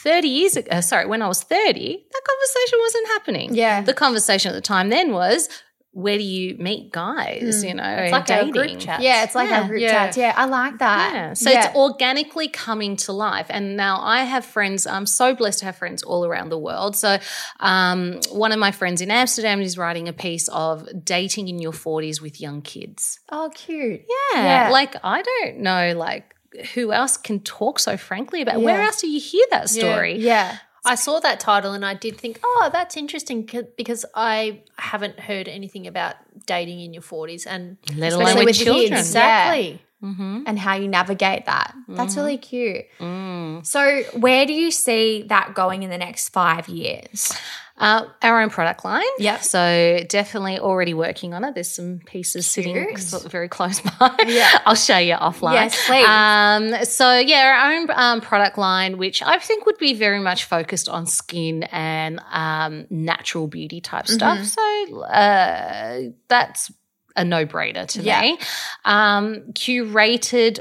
[0.05, 3.55] 30 years ago, uh, sorry, when I was 30, that conversation wasn't happening.
[3.55, 3.81] Yeah.
[3.83, 5.49] The conversation at the time then was,
[5.93, 8.53] where do you meet guys, you know, It's and like our dating.
[8.53, 9.01] group chat.
[9.01, 9.63] Yeah, it's like Yeah.
[9.63, 9.91] our group Yeah.
[9.91, 10.17] chats.
[10.17, 11.13] Yeah, I like that.
[11.15, 11.33] Yeah.
[11.33, 11.67] So Yeah.
[11.67, 13.47] it's organically coming to life.
[13.49, 16.95] And now I have friends, I'm so blessed to have friends all around the world.
[16.95, 17.19] So
[17.61, 21.73] um, one of my friends in Amsterdam is writing a piece of dating in your
[21.73, 23.19] 40s with young kids.
[23.33, 24.03] oh, cute.
[24.35, 24.43] Yeah.
[24.67, 24.69] Yeah.
[24.71, 26.35] Like, I don't know, like,
[26.75, 30.17] who else can talk so frankly about where else do you hear that story?
[30.19, 30.57] Yeah.
[30.85, 35.49] I saw that title and I did think, oh, that's interesting because I haven't heard
[35.49, 36.15] anything about
[36.47, 38.89] dating in your 40s and Let alone with, with children.
[38.89, 39.09] kids.
[39.09, 39.83] exactly.
[40.01, 41.75] and how you navigate that.
[41.89, 42.21] That's Mm-hmm.
[42.21, 42.85] really cute.
[43.01, 43.67] Mm.
[43.67, 47.33] So, where do you see that going in the next five years?
[47.79, 49.05] Uh, our own product line.
[49.19, 49.39] Yeah.
[49.39, 51.55] So definitely already working on it.
[51.55, 53.13] There's some pieces sitting Cute.
[53.13, 54.17] of very close by.
[54.27, 54.59] Yeah.
[54.67, 55.55] I'll show you offline.
[55.55, 56.05] Yes, please.
[56.07, 60.45] Um, so yeah, our own um, product line, which I think would be very much
[60.45, 64.43] focused on skin and um, natural beauty type Mm-hmm.
[64.45, 64.45] stuff.
[64.45, 66.73] So uh, that's
[67.17, 68.21] a no-brainer to Yeah.
[68.21, 68.39] me.
[68.85, 70.59] Um, curated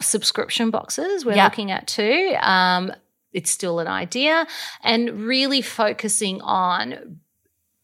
[0.00, 2.34] subscription boxes we're looking at too.
[2.40, 2.92] Um,
[3.32, 4.46] it's still an idea
[4.82, 7.20] and really focusing on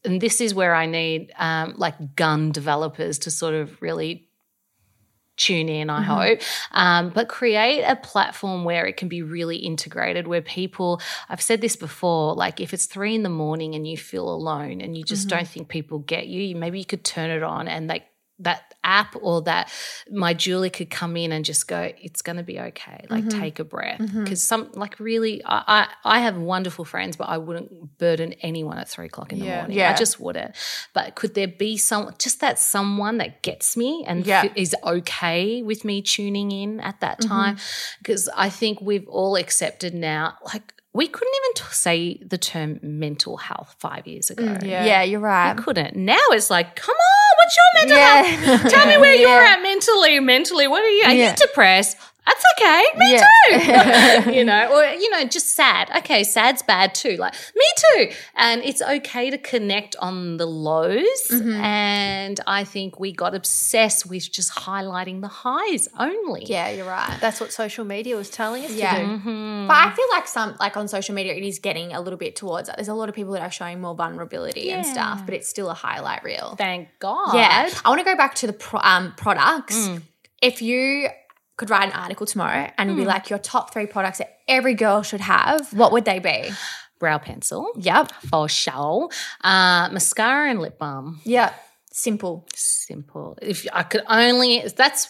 [0.05, 4.28] and this is where I need um, like gun developers to sort of really
[5.36, 6.40] tune in, I hope,
[6.72, 11.61] um, but create a platform where it can be really integrated, where people, I've said
[11.61, 15.03] this before, like if it's three in the morning and you feel alone and you
[15.03, 18.05] just don't think people get you, maybe you could turn it on and like
[18.41, 19.72] that app or that
[20.11, 23.07] my Julie could come in and just go, it's going to be okay.
[23.09, 23.41] Like mm-hmm.
[23.41, 24.01] take a breath.
[24.01, 24.24] Mm-hmm.
[24.24, 28.78] Because some, like really, I, I, I have wonderful friends, but I wouldn't burden anyone
[28.78, 29.61] at three o'clock in the Yeah.
[29.61, 29.78] morning.
[29.78, 29.91] Yeah.
[29.91, 30.57] I just wouldn't.
[30.93, 34.43] But could there be some, just that someone that gets me and Yeah.
[34.43, 37.28] fi- is okay with me tuning in at that mm-hmm.
[37.28, 37.57] time?
[37.99, 42.78] Because I think we've all accepted now, like, we couldn't even t- say the term
[42.82, 44.45] mental health five years ago.
[44.45, 45.55] Mm, yeah, you're right.
[45.57, 45.97] We couldn't.
[45.97, 48.22] Now it's like, come on, what's your mental Yeah.
[48.22, 48.70] health?
[48.72, 50.20] Tell me where you're at mentally.
[50.20, 51.05] Mentally, what are you?
[51.05, 51.30] Are Yeah.
[51.30, 51.97] you depressed?
[52.26, 52.84] That's okay.
[52.96, 54.22] Me Yeah.
[54.24, 54.32] too.
[54.38, 55.90] you know, or you know, just sad.
[55.98, 57.16] Okay, sad's bad too.
[57.16, 58.10] Like me too.
[58.34, 61.04] And it's okay to connect on the lows.
[61.30, 61.52] Mm-hmm.
[61.60, 66.44] And I think we got obsessed with just highlighting the highs only.
[66.46, 67.16] Yeah, you're right.
[67.20, 68.94] That's what social media was telling us Yeah.
[68.98, 69.06] to do.
[69.12, 69.66] Mm-hmm.
[69.68, 72.36] But I feel like some, like on social media, it is getting a little bit
[72.36, 72.76] towards that.
[72.76, 75.68] There's a lot of people that are showing more vulnerability and stuff, but it's still
[75.68, 76.54] a highlight reel.
[76.56, 77.34] Thank God.
[77.34, 77.68] Yeah.
[77.84, 79.76] I want to go back to the pro- um, products.
[79.88, 80.02] Mm.
[80.40, 81.08] If you
[81.57, 82.96] could write an article tomorrow and Mm.
[82.96, 86.50] be like your top three products that every girl should have, what would they be?
[86.98, 87.70] Brow pencil.
[87.76, 88.12] Yep.
[88.30, 89.09] For sure.
[89.42, 91.20] Uh, mascara and lip balm.
[91.24, 91.55] Yep.
[91.92, 92.46] Simple.
[92.55, 93.38] simple.
[93.40, 95.09] If I could only, that's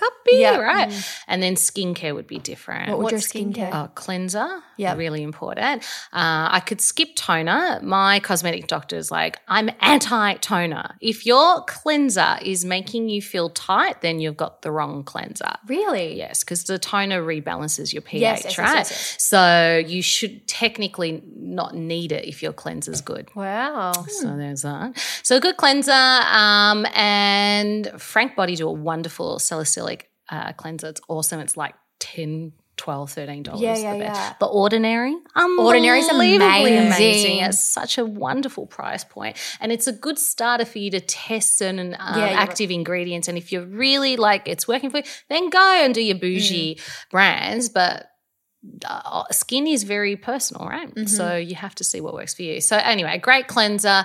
[0.00, 0.56] makeup Yeah.
[0.58, 0.92] right?
[1.28, 2.88] And then skincare would be different.
[2.88, 3.72] What would your What's skincare?
[3.72, 4.96] Uh, cleanser, Yep.
[4.98, 5.82] really important.
[6.12, 7.80] Uh, I could skip toner.
[7.82, 10.94] My cosmetic doctor is like, I'm anti toner.
[11.00, 15.52] If your cleanser is making you feel tight, then you've got the wrong cleanser.
[15.66, 16.16] Really?
[16.16, 18.74] Yes, because the toner rebalances your pH, Yes, yes, yes, right?
[18.76, 19.16] yes, yes.
[19.22, 23.28] So you should technically not need it if your cleanser's good.
[23.34, 23.92] Wow.
[24.08, 24.98] So there's that.
[25.22, 29.81] So a good cleanser, um, and Frank Body do a wonderful salicylic
[30.32, 30.88] uh, cleanser.
[30.88, 31.38] It's awesome.
[31.40, 34.18] It's like 10 12 13 dollars Yeah, yeah, the best.
[34.20, 34.34] yeah.
[34.40, 37.38] the ordinary Ordinary's unbelievably amazing.
[37.40, 41.58] it's such a wonderful price point and it's a good starter for you to test
[41.58, 45.50] certain um, Yeah, active ingredients and if you're really like it's working for you then
[45.50, 47.10] go and do your bougie Mm.
[47.10, 48.06] brands but
[48.88, 50.88] uh, skin is very personal, right?
[50.88, 51.06] Mm-hmm.
[51.06, 52.60] So you have to see what works for you.
[52.60, 54.04] So anyway, great cleanser,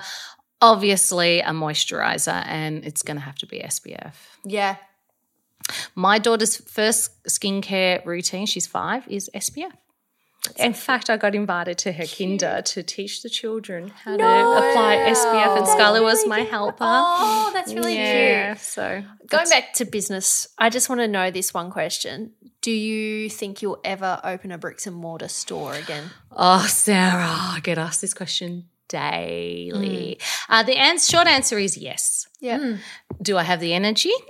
[0.60, 4.14] obviously a moisturizer, and it's going to have to be SPF.
[4.44, 4.76] Yeah.
[5.94, 9.72] My daughter's first skincare routine, she's five, is SPF.
[10.56, 14.96] In fact, I got invited to her kinder to teach the children how to apply
[15.10, 16.76] SPF, and Scarlett was my helper.
[16.80, 18.64] Oh, that's really yeah, cute.
[18.64, 22.32] so Going back to business, I just want to know this one question.
[22.62, 26.10] Do you think you'll ever open a bricks and mortar store again?
[26.32, 30.18] Oh, Sarah, I get asked this question daily.
[30.48, 32.26] Uh, the ans- short answer is yes.
[32.40, 32.76] Yeah.
[33.20, 34.12] Do I have the energy?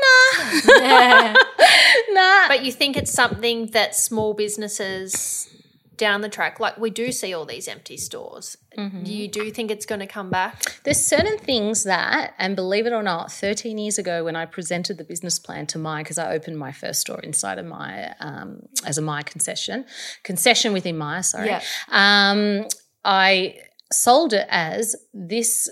[0.66, 1.34] Nah.
[2.10, 2.48] nah.
[2.48, 5.48] But you think it's something that small businesses
[5.96, 8.56] down the track, like we do see all these empty stores.
[9.02, 10.80] You do think it's going to come back?
[10.84, 14.98] There's certain things that, and believe it or not, 13 years ago when I presented
[14.98, 18.60] the business plan to Myer, because I opened my first store inside of my um,
[18.86, 19.84] as a Myer concession,
[20.22, 21.48] concession within Myer, sorry.
[21.48, 21.60] Yeah.
[21.88, 22.66] Um,
[23.04, 23.56] I
[23.92, 25.68] sold it as this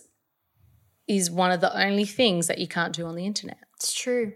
[1.07, 3.59] is one of the only things that you can't do on the internet.
[3.77, 4.33] It's true.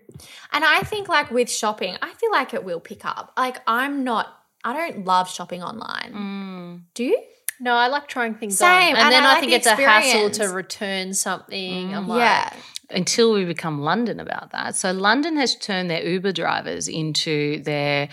[0.53, 3.33] And I think like with shopping, I feel like it will pick up.
[3.37, 6.13] Like I'm not I don't love shopping online.
[6.13, 6.83] Mm.
[6.95, 7.23] Do you?
[7.61, 8.83] No, I like trying things Same, on.
[8.83, 11.95] And, and then I I, like think the it's a hassle to return something.
[11.95, 12.09] I'm mm.
[12.09, 12.53] like, yeah.
[12.91, 14.75] Until we become London about that.
[14.75, 18.09] So London has turned their Uber drivers into their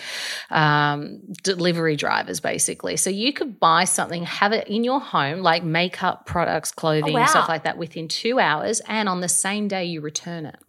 [0.50, 2.98] um, delivery drivers, basically.
[2.98, 7.20] So you could buy something, have it in your home, like makeup products, clothing, Oh,
[7.20, 7.26] wow.
[7.26, 10.60] stuff like that, within two hours, and on the same day you return it.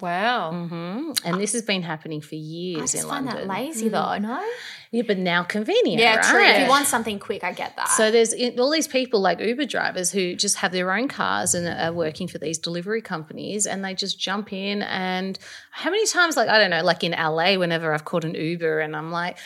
[0.00, 0.52] Wow.
[0.52, 3.48] hmm And this has been happening for years in find London.
[3.48, 4.18] that lazy though.
[4.18, 4.42] No.
[4.90, 6.00] Yeah, but now convenient.
[6.00, 6.42] Yeah, true.
[6.42, 7.88] If you want something quick, I get that.
[7.90, 11.66] So there's all these people like Uber drivers who just have their own cars and
[11.68, 14.82] are working for these delivery companies, and they just jump in.
[14.82, 15.38] And
[15.72, 18.80] how many times, like I don't know, like in LA, whenever I've called an Uber,
[18.80, 19.38] and I'm like.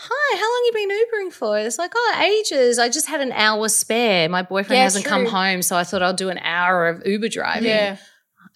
[0.00, 1.58] Hi, how long you been Ubering for?
[1.58, 2.78] It's like, oh, ages.
[2.78, 4.28] I just had an hour spare.
[4.28, 7.26] My boyfriend Yeah, hasn't come home, so I thought I'll do an hour of Uber
[7.28, 7.64] driving.
[7.68, 7.96] Yeah.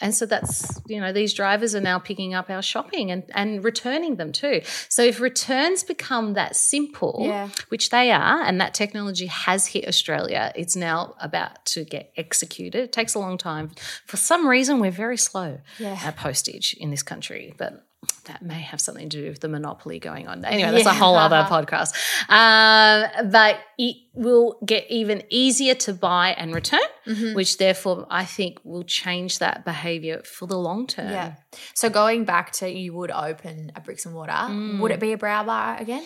[0.01, 3.65] And so that's, you know, these drivers are now picking up our shopping and, and
[3.65, 4.61] returning them too.
[4.89, 7.49] So if returns become that simple, Yeah.
[7.69, 12.83] which they are, and that technology has hit Australia, it's now about to get executed.
[12.85, 13.71] It takes a long time.
[14.07, 15.99] For some reason, we're very slow Yeah.
[16.03, 17.87] at postage in this country, but
[18.25, 20.45] that may have something to do with the monopoly going on.
[20.45, 21.95] Anyway, that's a whole other podcast.
[22.29, 27.35] Um, but it will get even easier to buy and return, Mm-hmm.
[27.35, 31.11] which therefore I think will change that behavior for the long term.
[31.11, 31.35] yeah.
[31.75, 35.19] So going back to you would open a bricks and water, would it be a
[35.19, 36.05] brow bar again?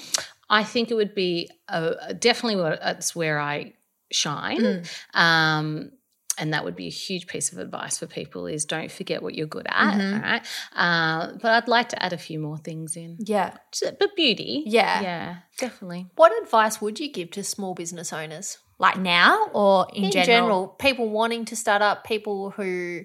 [0.48, 3.74] I think it would be uh, definitely what that's where I
[4.10, 4.84] shine.
[5.12, 5.90] Um,
[6.38, 9.34] and that would be a huge piece of advice for people is don't forget what
[9.34, 10.22] you're good at.
[10.22, 10.46] right?
[10.74, 13.16] Uh, but I'd like to add a few more things in.
[13.20, 13.56] Yeah.
[13.98, 14.62] But beauty.
[14.66, 15.00] Yeah.
[15.00, 16.06] Yeah, definitely.
[16.16, 18.58] What advice would you give to small business owners?
[18.78, 20.26] Like now or in, In general?
[20.26, 23.02] general, people wanting to start up, people who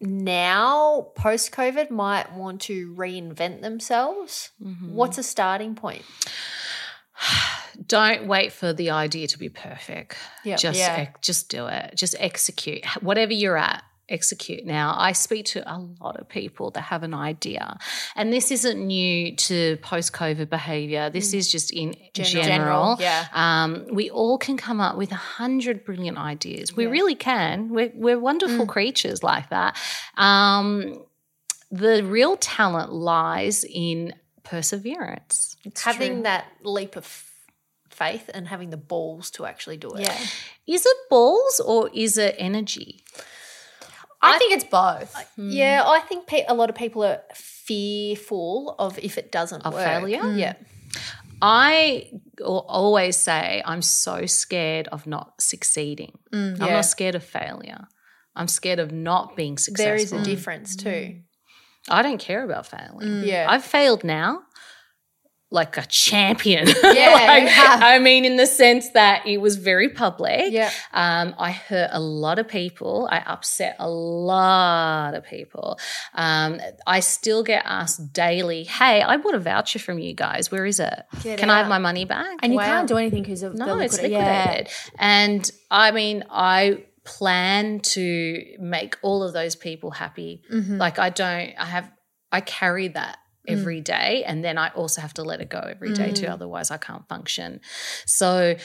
[0.00, 4.50] now post COVID might want to reinvent themselves.
[4.82, 6.02] What's a starting point?
[7.88, 10.16] Don't wait for the idea to be perfect.
[10.44, 10.56] Yeah.
[10.56, 10.94] Just Yeah.
[10.98, 11.94] ex- just do it.
[11.96, 12.84] Just execute.
[13.00, 14.64] Whatever you're at, execute.
[14.64, 17.76] Now, I speak to a lot of people that have an idea.
[18.16, 21.10] And this isn't new to post-COVID behavior.
[21.10, 22.44] This is just in general.
[22.46, 23.26] General, yeah.
[23.32, 26.74] Um, we all can come up with a hundred brilliant ideas.
[26.74, 27.68] We really can.
[27.68, 29.76] We're, we're wonderful creatures like that.
[30.16, 31.04] Um,
[31.70, 35.56] the real talent lies in perseverance.
[35.76, 37.04] having that leap of
[37.98, 40.02] faith and having the balls to actually do it.
[40.02, 40.18] Yeah.
[40.66, 43.02] Is it balls or is it energy?
[44.20, 45.14] I, think it's both.
[45.36, 49.74] Yeah, I think pe- a lot of people are fearful of if it doesn't Of
[49.74, 49.84] work.
[49.84, 50.22] failure?
[50.22, 50.38] Mm.
[50.38, 50.54] Yeah.
[51.40, 52.10] I
[52.44, 56.18] always say I'm so scared of not succeeding.
[56.32, 56.60] Mm.
[56.60, 57.86] I'm not scared of failure.
[58.34, 59.86] I'm scared of not being successful.
[59.86, 60.88] There is a difference too.
[60.88, 61.22] Mm.
[61.90, 63.22] I don't care about failing.
[63.24, 63.46] Yeah.
[63.48, 64.42] I've failed now
[65.50, 66.66] like a champion.
[66.82, 67.82] Yeah, Like, have.
[67.82, 70.52] I mean, in the sense that it was very public.
[70.52, 70.70] Yeah.
[70.92, 73.08] Um, I hurt a lot of people.
[73.10, 75.78] I upset a lot of people.
[76.14, 80.50] Um, I still get asked daily, hey, I bought a voucher from you guys.
[80.50, 81.02] Where is it?
[81.22, 82.38] Get Can I have my money back?
[82.42, 84.68] and you can't do anything because of No, the it's liquid- liquidated.
[84.98, 90.42] And I mean, I plan to make all of those people happy.
[90.50, 91.90] Like I don't, I have,
[92.30, 93.16] I carry that
[93.48, 93.84] every mm.
[93.84, 96.26] day, and then I also have to let it go every day too.
[96.26, 96.32] Mm.
[96.32, 97.60] Otherwise, I can't function.
[98.06, 98.56] So,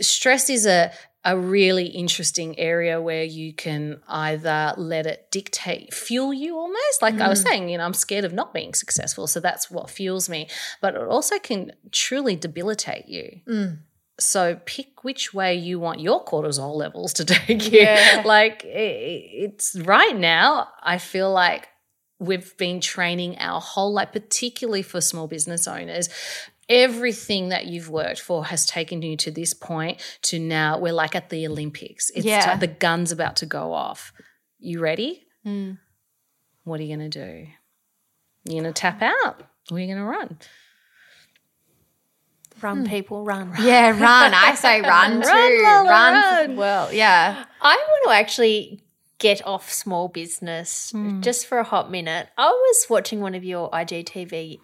[0.00, 0.92] stress is a
[1.26, 7.02] a really interesting area where you can either let it dictate, fuel you almost.
[7.02, 7.48] Like I was mm.
[7.48, 9.26] saying, you know, I'm scared of not being successful.
[9.26, 10.48] So that's what fuels me.
[10.80, 13.40] But it also can truly debilitate you.
[14.20, 17.80] So pick which way you want your cortisol levels to take you.
[17.80, 18.22] Yeah.
[18.24, 21.66] like it's right now, I feel like
[22.18, 26.08] we've been training our whole life, particularly for small business owners.
[26.68, 31.14] Everything that you've worked for has taken you to this point to now we're like
[31.14, 32.10] at the Olympics.
[32.10, 32.54] It's Yeah.
[32.54, 34.12] ti- the gun's about to go off.
[34.58, 35.26] You ready?
[35.44, 35.72] Hmm.
[36.64, 37.46] What are you going to do?
[38.44, 40.38] You're going to tap out or are you going to run?
[42.62, 42.86] Run, hmm.
[42.86, 43.52] people, run.
[43.60, 44.32] Yeah, run.
[44.34, 45.28] I say run too.
[45.28, 46.14] Lola, run.
[46.14, 46.56] run.
[46.56, 47.44] Well, yeah.
[47.60, 48.82] I want to actually
[49.18, 52.28] get off small business just for a hot minute.
[52.36, 54.60] I was watching one of your IGTV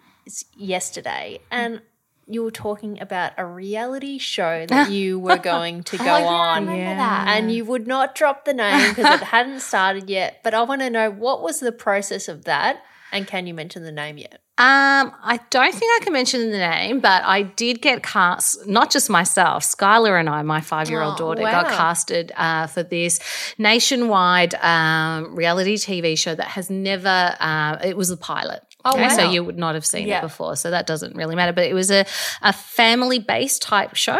[0.55, 1.81] yesterday and
[2.25, 6.25] you were talking about a reality show that you were going to go Oh, yeah,
[6.25, 6.65] on.
[6.67, 7.27] that.
[7.27, 10.39] And you would not drop the name because it hadn't started yet.
[10.43, 12.81] But I want to know what was the process of that?
[13.13, 14.39] And can you mention the name yet?
[14.57, 18.91] Um, I don't think I can mention the name, but I did get cast, not
[18.91, 21.63] just myself, Skylar and I, my five year old Oh, daughter, wow.
[21.63, 23.19] got casted uh, for this
[23.57, 28.61] nationwide um, reality TV show that has never, uh, it was a pilot.
[28.85, 29.09] Oh, wow.
[29.09, 30.19] So you would not have seen Yeah.
[30.19, 30.55] it before.
[30.55, 31.53] So that doesn't really matter.
[31.53, 32.05] But it was a,
[32.41, 34.19] a family based type show.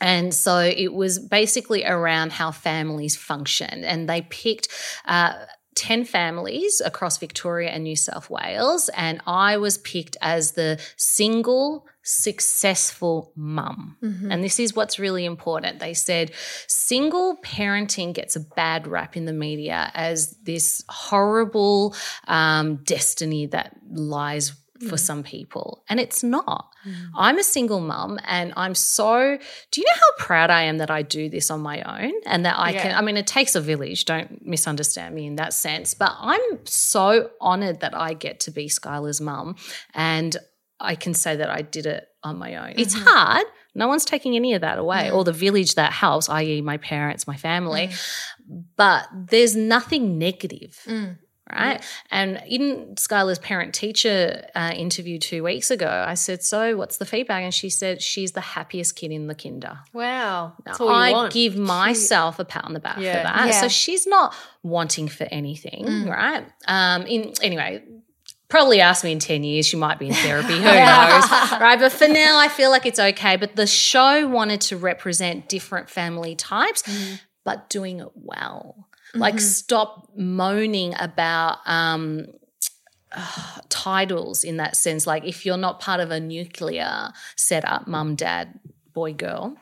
[0.00, 3.84] And so it was basically around how families function.
[3.84, 4.66] And they picked
[5.04, 5.34] uh,
[5.74, 8.90] 10 families across Victoria and New South Wales.
[8.96, 13.96] And I was picked as the single successful mum.
[14.32, 15.78] And this is what's really important.
[15.78, 16.32] They said
[16.66, 21.94] single parenting gets a bad rap in the media as this horrible
[22.26, 24.52] um, destiny that lies
[24.88, 25.00] for mm.
[25.00, 25.84] some people.
[25.88, 26.72] And it's not.
[26.86, 26.94] Mm.
[27.16, 29.38] I'm a single mum and I'm so
[29.70, 32.44] do you know how proud I am that I do this on my own and
[32.44, 35.94] that I can I mean it takes a village, don't misunderstand me in that sense,
[35.94, 39.56] but I'm so honored that I get to be Skylar's mum
[39.94, 40.36] and
[40.80, 42.74] I can say that I did it on my own.
[42.76, 43.06] It's mm-hmm.
[43.06, 43.46] hard.
[43.74, 47.26] No one's taking any of that away, or the village that helps, i.e., my parents,
[47.26, 47.88] my family.
[47.88, 48.64] Mm.
[48.76, 50.78] But there's nothing negative
[51.54, 51.82] right?
[52.10, 57.04] And in Skylar's parent teacher uh, interview two weeks ago, I said, So, what's the
[57.06, 57.42] feedback?
[57.44, 59.78] And she said, She's the happiest kid in the kinder.
[59.92, 60.02] Wow.
[60.02, 61.32] Now, That's all you I want.
[61.32, 63.18] give myself a pat on the back Yeah.
[63.18, 63.46] for that.
[63.48, 63.60] Yeah.
[63.60, 66.44] So, she's not wanting for anything, right?
[66.66, 67.82] Um, in Anyway,
[68.48, 71.90] probably ask me in 10 years she might be in therapy who knows right but
[71.90, 76.34] for now i feel like it's okay but the show wanted to represent different family
[76.36, 76.82] types
[77.46, 82.26] but doing it well like stop moaning about um
[83.12, 85.06] uh, titles in that sense.
[85.06, 88.58] Like if you're not part of a nuclear setup mum dad
[88.92, 89.56] boy girl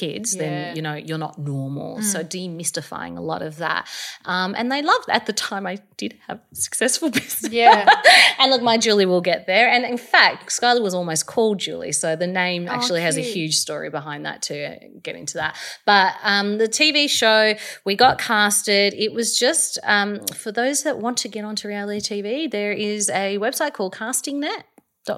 [0.00, 0.42] kids Yeah.
[0.42, 1.90] then you know you're not normal.
[2.12, 3.82] So demystifying a lot of that.
[4.24, 7.52] Um, and they loved at the time i did have a successful business.
[7.52, 7.88] Yeah.
[8.38, 9.66] and look my julie will get there.
[9.74, 13.56] And in fact skylar was almost called julie so the name actually has a huge
[13.66, 14.60] story behind that too
[15.02, 15.52] get into that.
[15.92, 17.40] But um, the tv show
[17.84, 18.94] we got casted.
[18.94, 20.10] It was just um,
[20.42, 24.62] for those that want to get onto reality tv there is a website called castingnet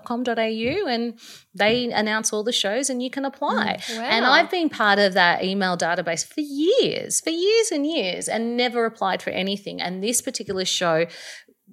[0.05, 1.19] com.au and
[1.55, 3.79] they announce all the shows and you can apply.
[3.99, 8.57] And I've been part of that email database for years, for years and years, and
[8.57, 9.81] never applied for anything.
[9.81, 11.07] And this particular show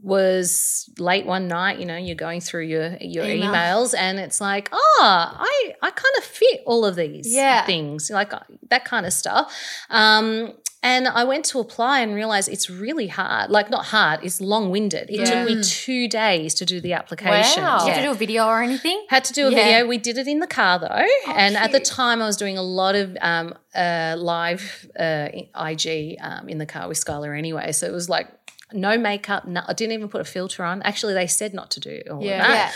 [0.01, 3.51] was late one night, you know, you're going through your your Email.
[3.53, 7.65] emails and it's like, oh, I I kind of fit all of these Yeah.
[7.65, 8.39] things, like uh,
[8.69, 9.53] that kind of stuff.
[9.89, 13.49] Um and I went to apply and realized it's really hard.
[13.51, 15.09] Like not hard, it's long-winded.
[15.09, 17.63] It took me 2 days to do the application.
[17.63, 17.79] Wow.
[17.79, 19.05] Did you have to do a video or anything?
[19.09, 19.63] Had to do a Yeah.
[19.63, 19.87] video.
[19.87, 22.63] We did it in the car though, and at the time I was doing a
[22.63, 27.71] lot of um, uh, live uh, IG um, in the car with Skylar anyway.
[27.73, 28.27] So it was like
[28.71, 29.47] no makeup.
[29.47, 30.81] No, I didn't even put a filter on.
[30.83, 32.41] Actually, they said not to do all Yeah.
[32.41, 32.55] of that.
[32.55, 32.71] Yeah.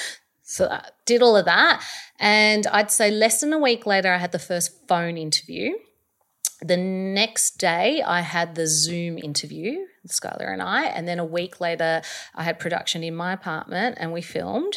[0.45, 1.82] So I did all of that,
[2.20, 5.72] and I'd say less than a week later, I had the first phone interview.
[6.66, 11.26] The next day, I had the Zoom interview with Skylar and I, and then a
[11.26, 12.01] week later,
[12.36, 14.74] I had production in my apartment, and we filmed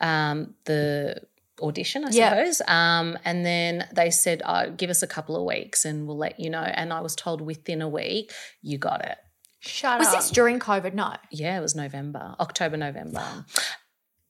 [0.00, 1.22] um, the
[1.62, 2.30] audition, I Yeah.
[2.30, 2.62] suppose.
[2.66, 6.40] Um, and then they said, oh, "Give us a couple of weeks, and we'll let
[6.40, 9.18] you know." And I was told within a week, you got it.
[9.60, 10.14] Shut Was up.
[10.16, 10.94] Was this during COVID?
[10.94, 11.14] No.
[11.30, 13.44] Yeah, it was November, October, November.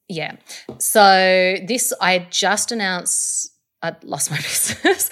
[0.09, 0.37] yeah.
[0.79, 3.50] So this, I had just announced
[3.83, 5.09] I'd lost my business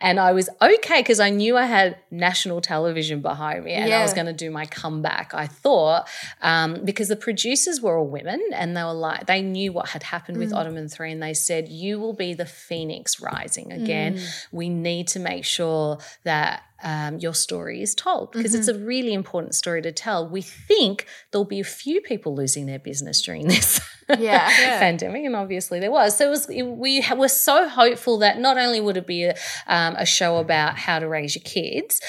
[0.00, 4.02] and I was okay because I knew I had national television behind me and I
[4.02, 5.34] was going to do my comeback.
[5.34, 6.08] I thought
[6.40, 10.02] um, because the producers were all women and they were like, they knew what had
[10.02, 14.14] happened with Ottoman 3 and they said, You will be the phoenix rising again.
[14.50, 19.12] We need to make sure that um, your story is told because it's a really
[19.14, 20.28] important story to tell.
[20.28, 23.80] We think there'll be a few people losing their business during this
[24.18, 24.48] Yeah.
[24.78, 26.16] pandemic, and obviously there was.
[26.16, 26.48] So it was.
[26.50, 29.34] It, we were so hopeful that not only would it be a,
[29.66, 32.00] um, a show about how to raise your kids.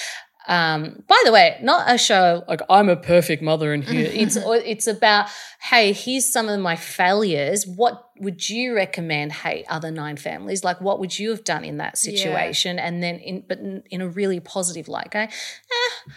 [0.47, 4.09] Um, by the way, not a show like I'm a perfect mother in here.
[4.11, 5.27] It's it's about
[5.61, 7.67] hey, here's some of my failures.
[7.67, 9.33] What would you recommend?
[9.33, 12.79] Hey, other nine families, like what would you have done in that situation?
[12.79, 16.11] And then in but in, in a really positive light, go, eh,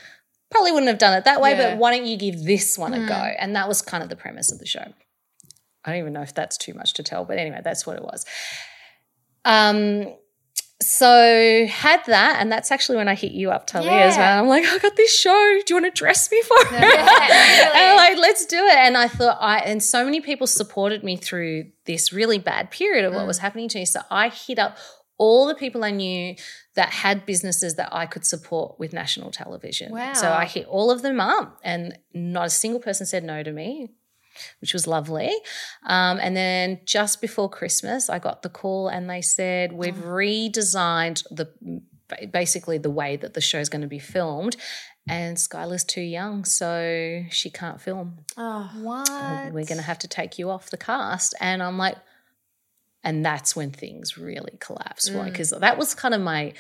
[0.51, 1.51] probably wouldn't have done it that way.
[1.51, 1.71] Yeah.
[1.71, 3.15] But why don't you give this one a go?
[3.15, 4.85] And that was kind of the premise of the show.
[5.85, 8.03] I don't even know if that's too much to tell, but anyway, that's what it
[8.03, 8.25] was.
[9.45, 10.15] Um,
[10.83, 14.43] so had that, and that's actually when I hit you up, Tully, as well.
[14.43, 15.59] I'm like, I got this show.
[15.67, 16.73] Do you want to dress me for it?
[16.73, 18.77] and I'm like, let's do it.
[18.77, 23.05] And I thought I and so many people supported me through this really bad period
[23.05, 23.43] of what was mm.
[23.43, 23.85] happening to me.
[23.85, 24.79] So I hit up
[25.19, 26.35] all the people I knew
[26.77, 29.93] that had businesses that I could support with national television.
[29.93, 30.15] Wow.
[30.15, 33.53] So I hit all of them up, and not a single person said no to
[33.53, 33.91] me
[34.61, 35.33] which was lovely.
[35.87, 41.25] Um, and then just before Christmas, I got the call and they said, We've redesigned
[41.31, 41.49] the
[42.33, 44.57] basically the way that the show's going to be filmed.
[45.09, 48.19] And Skylar's too young, so she can't film.
[48.37, 49.09] Oh, what?
[49.53, 51.35] We're going to have to take you off the cast.
[51.41, 51.97] And I'm like,
[53.03, 55.25] and that's when things really collapsed Mm.
[55.25, 56.53] because that was kind of my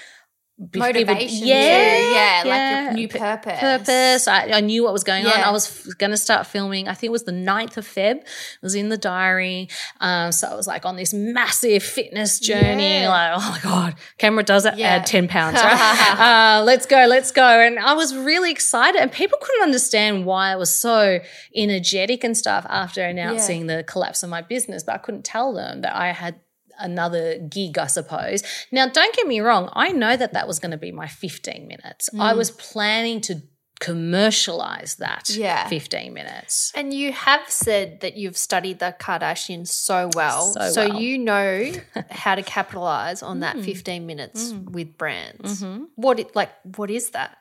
[0.60, 1.46] bef- people- Motivation.
[1.46, 3.58] Yeah, yeah, like your new purpose.
[3.60, 4.28] Purpose.
[4.28, 5.32] I, I knew what was going on.
[5.32, 6.88] I was going to start filming.
[6.88, 8.16] I think it was the 9th of Feb.
[8.16, 8.26] It
[8.62, 9.68] was in the diary.
[10.00, 13.00] Um, so I was like on this massive fitness journey.
[13.00, 13.08] Yeah.
[13.08, 14.76] Like, oh my God, camera does it.
[14.76, 14.96] Yeah.
[14.96, 16.58] Add 10 pounds, right?
[16.58, 17.42] uh, let's go, let's go.
[17.42, 19.00] And I was really excited.
[19.00, 21.20] And people couldn't understand why I was so
[21.56, 24.82] energetic and stuff after announcing the collapse of my business.
[24.82, 26.40] But I couldn't tell them that I had
[26.80, 28.42] another gig, I suppose.
[28.72, 29.68] Now, don't get me wrong.
[29.74, 32.10] I know that that was going to be my 15 minutes.
[32.14, 32.20] Mm.
[32.20, 33.42] I was planning to
[33.80, 35.66] commercialize that Yeah.
[35.68, 36.72] 15 minutes.
[36.74, 40.52] And you have said that you've studied the Kardashians so well.
[40.52, 41.00] So So, well.
[41.00, 41.72] you know
[42.10, 43.40] how to capitalize on Mm.
[43.40, 45.64] that 15 minutes with brands.
[45.96, 47.36] What it, like what is that?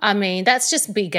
[0.00, 1.16] I mean, that's just big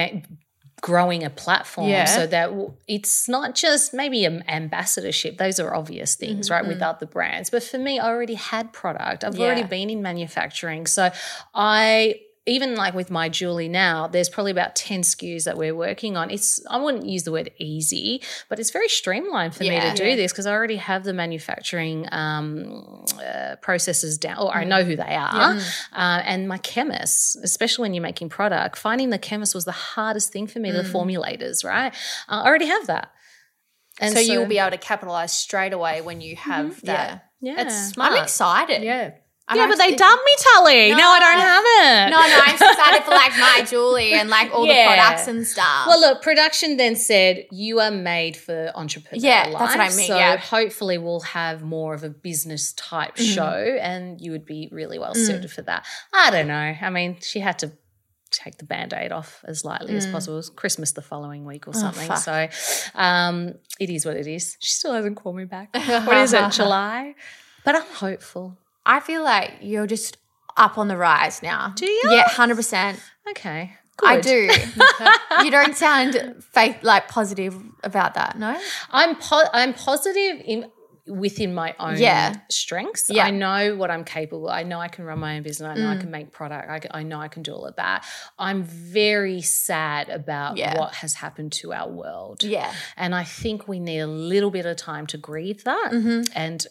[0.83, 2.03] growing a platform Yeah.
[2.03, 2.51] so that
[2.89, 6.83] it's not just maybe an ambassadorship those are obvious things right with mm-hmm.
[6.83, 7.49] other brands.
[7.49, 9.23] But for me i already had product.
[9.23, 10.85] I've already been in manufacturing.
[10.85, 11.09] So
[11.55, 16.17] i even like with my julie now there's probably about 10 skus that we're working
[16.17, 16.29] on.
[16.29, 20.15] It's i wouldn't use the word easy but it's very streamlined for me to do
[20.15, 24.95] this because i already have the manufacturing um, uh, processes down or i know who
[24.95, 25.57] they are
[25.93, 30.31] uh, and my chemists especially when you're making product finding the chemist was the hardest
[30.33, 31.93] thing for me the formulators right?
[32.27, 33.11] Uh, i already have that.
[33.99, 37.29] And so, you'll be able to capitalize straight away when you have that.
[37.41, 37.61] yeah.
[37.61, 38.13] It's smart.
[38.13, 38.81] I'm excited.
[38.81, 39.11] Yeah.
[39.53, 40.89] Yeah, but they dumped me, Tully.
[40.91, 42.11] No, I don't have it.
[42.11, 44.89] No, no, I'm so excited for like my Julie and like all Yeah.
[44.89, 45.85] the products and stuff.
[45.87, 49.59] Well, look, production then said you are made for entrepreneur Yeah, life.
[49.59, 50.37] that's what I mean, So yeah.
[50.37, 53.33] hopefully we'll have more of a business type Mm-hmm.
[53.33, 55.25] show, and you would be really well Mm.
[55.25, 55.85] suited for that.
[56.13, 56.75] I don't know.
[56.81, 57.73] I mean, she had to
[58.31, 60.35] take the band-aid off as lightly as possible.
[60.35, 62.09] It was Christmas the following week or something.
[62.09, 62.15] Mm.
[62.15, 62.49] Oh,
[62.93, 64.57] so um, it is what it is.
[64.61, 65.69] She still hasn't called me back.
[65.75, 66.49] what is it?
[66.51, 67.13] July?
[67.65, 68.57] But I'm hopeful.
[68.85, 70.17] I feel like you're just
[70.57, 71.73] up on the rise now.
[71.75, 72.01] Do you?
[72.11, 72.99] Yeah, hundred percent.
[73.29, 73.73] Okay.
[74.03, 74.49] I do.
[75.43, 78.37] you don't sound fake, like positive about that.
[78.39, 78.59] No.
[78.91, 80.69] I'm po- I'm positive in
[81.05, 82.33] within my own Yeah.
[82.49, 83.09] strengths.
[83.09, 83.25] Yeah.
[83.25, 83.27] Mm.
[83.27, 84.49] I know what I'm capable.
[84.49, 85.77] I know I can run my own business.
[85.77, 86.69] I know I can make product.
[86.69, 88.05] I, can- I know I can do all of that.
[88.39, 90.77] I'm very sad about Yeah.
[90.79, 92.41] what has happened to our world.
[92.43, 92.73] Yeah.
[92.95, 95.89] And I think we need a little bit of time to grieve that.
[95.91, 96.21] Mm-hmm.
[96.35, 96.65] And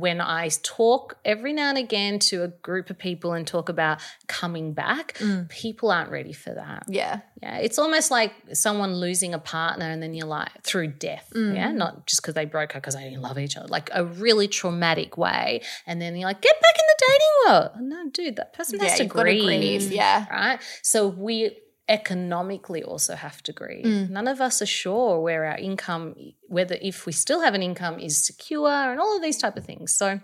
[0.00, 3.98] when I talk every now and again to a group of people and talk about
[4.26, 5.48] coming back, Mm.
[5.48, 6.84] people aren't ready for that.
[6.88, 7.20] Yeah.
[7.42, 11.30] Yeah, it's almost like someone losing a partner and then you're like through death.
[11.34, 11.54] Mm.
[11.54, 14.04] Yeah, not just because they broke up because they didn't love each other, like a
[14.04, 15.62] really traumatic way.
[15.86, 17.70] And then you're like, get back in the dating world.
[18.04, 19.44] No, dude, that person Yeah, has to grieve.
[19.44, 20.26] grieve, yeah.
[20.30, 20.60] Right.
[20.82, 21.56] So we
[21.88, 23.84] economically also have to grieve.
[23.84, 24.10] Mm.
[24.10, 26.14] None of us are sure where our income,
[26.48, 29.64] whether if we still have an income, is secure and all of these type of
[29.64, 29.94] things.
[29.94, 30.20] So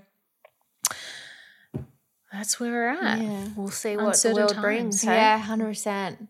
[2.32, 3.20] that's where we're at.
[3.22, 3.44] Yeah.
[3.56, 4.60] We'll see what the world times.
[4.62, 5.02] brings.
[5.02, 5.14] hey?
[5.14, 6.28] Yeah, hundred percent.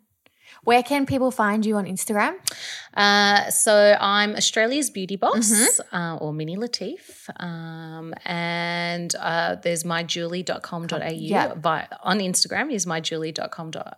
[0.64, 2.34] Where can people find you on Instagram?
[2.94, 5.96] Uh, so I'm Australia's beauty boss, Mm-hmm.
[5.96, 11.08] uh, or Minnie Latif, um, and uh, there's myjulie.com.au.
[11.10, 11.54] Yeah.
[11.54, 13.92] By, on Instagram is myjulie.com.au,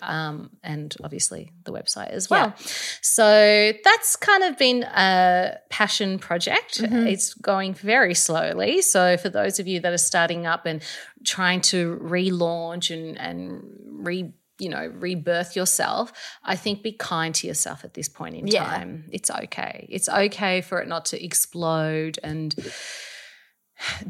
[0.00, 2.54] um, and obviously the website as well.
[3.02, 6.80] So that's kind of been a passion project.
[6.80, 7.06] Mm-hmm.
[7.06, 8.82] It's going very slowly.
[8.82, 10.82] So for those of you that are starting up and
[11.24, 13.62] trying to relaunch and and
[14.06, 16.12] re you know rebirth yourself
[16.44, 18.64] i think be kind to yourself at this point in Yeah.
[18.64, 22.54] time it's okay it's okay for it not to explode and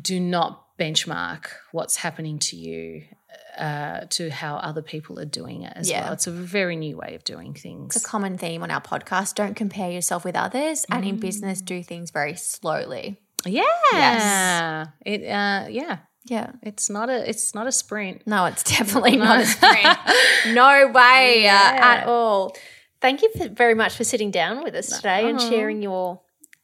[0.00, 3.04] do not benchmark what's happening to you
[3.58, 6.04] uh, to how other people are doing it as Yeah.
[6.04, 8.80] well it's a very new way of doing things It's a common theme on our
[8.80, 9.34] podcast.
[9.34, 13.20] Don't compare yourself with others, and in business, do things very slowly.
[13.46, 16.52] yeah it uh, yeah Yeah.
[16.62, 19.98] it's not a it's not a sprint No, it's definitely not a sprint.
[20.54, 22.54] no way uh, at all.
[23.00, 26.20] Thank you for, very much for sitting down with us today and sharing your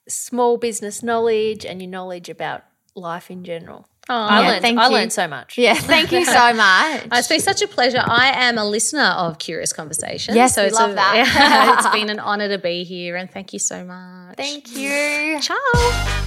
[0.09, 2.63] small business knowledge and your knowledge about
[2.95, 3.87] life in general.
[4.15, 4.93] I yeah, learned, I you.
[4.93, 5.59] learned so much.
[5.59, 7.07] Yeah, thank you so much.
[7.13, 8.03] It's been such a pleasure.
[8.05, 10.37] I am a listener of Curious Conversations.
[10.37, 11.77] Yes, we love a- that.
[11.85, 14.37] it's been an honor to be here, and thank you so much.
[14.37, 15.41] Thank you.
[15.41, 16.27] Ciao.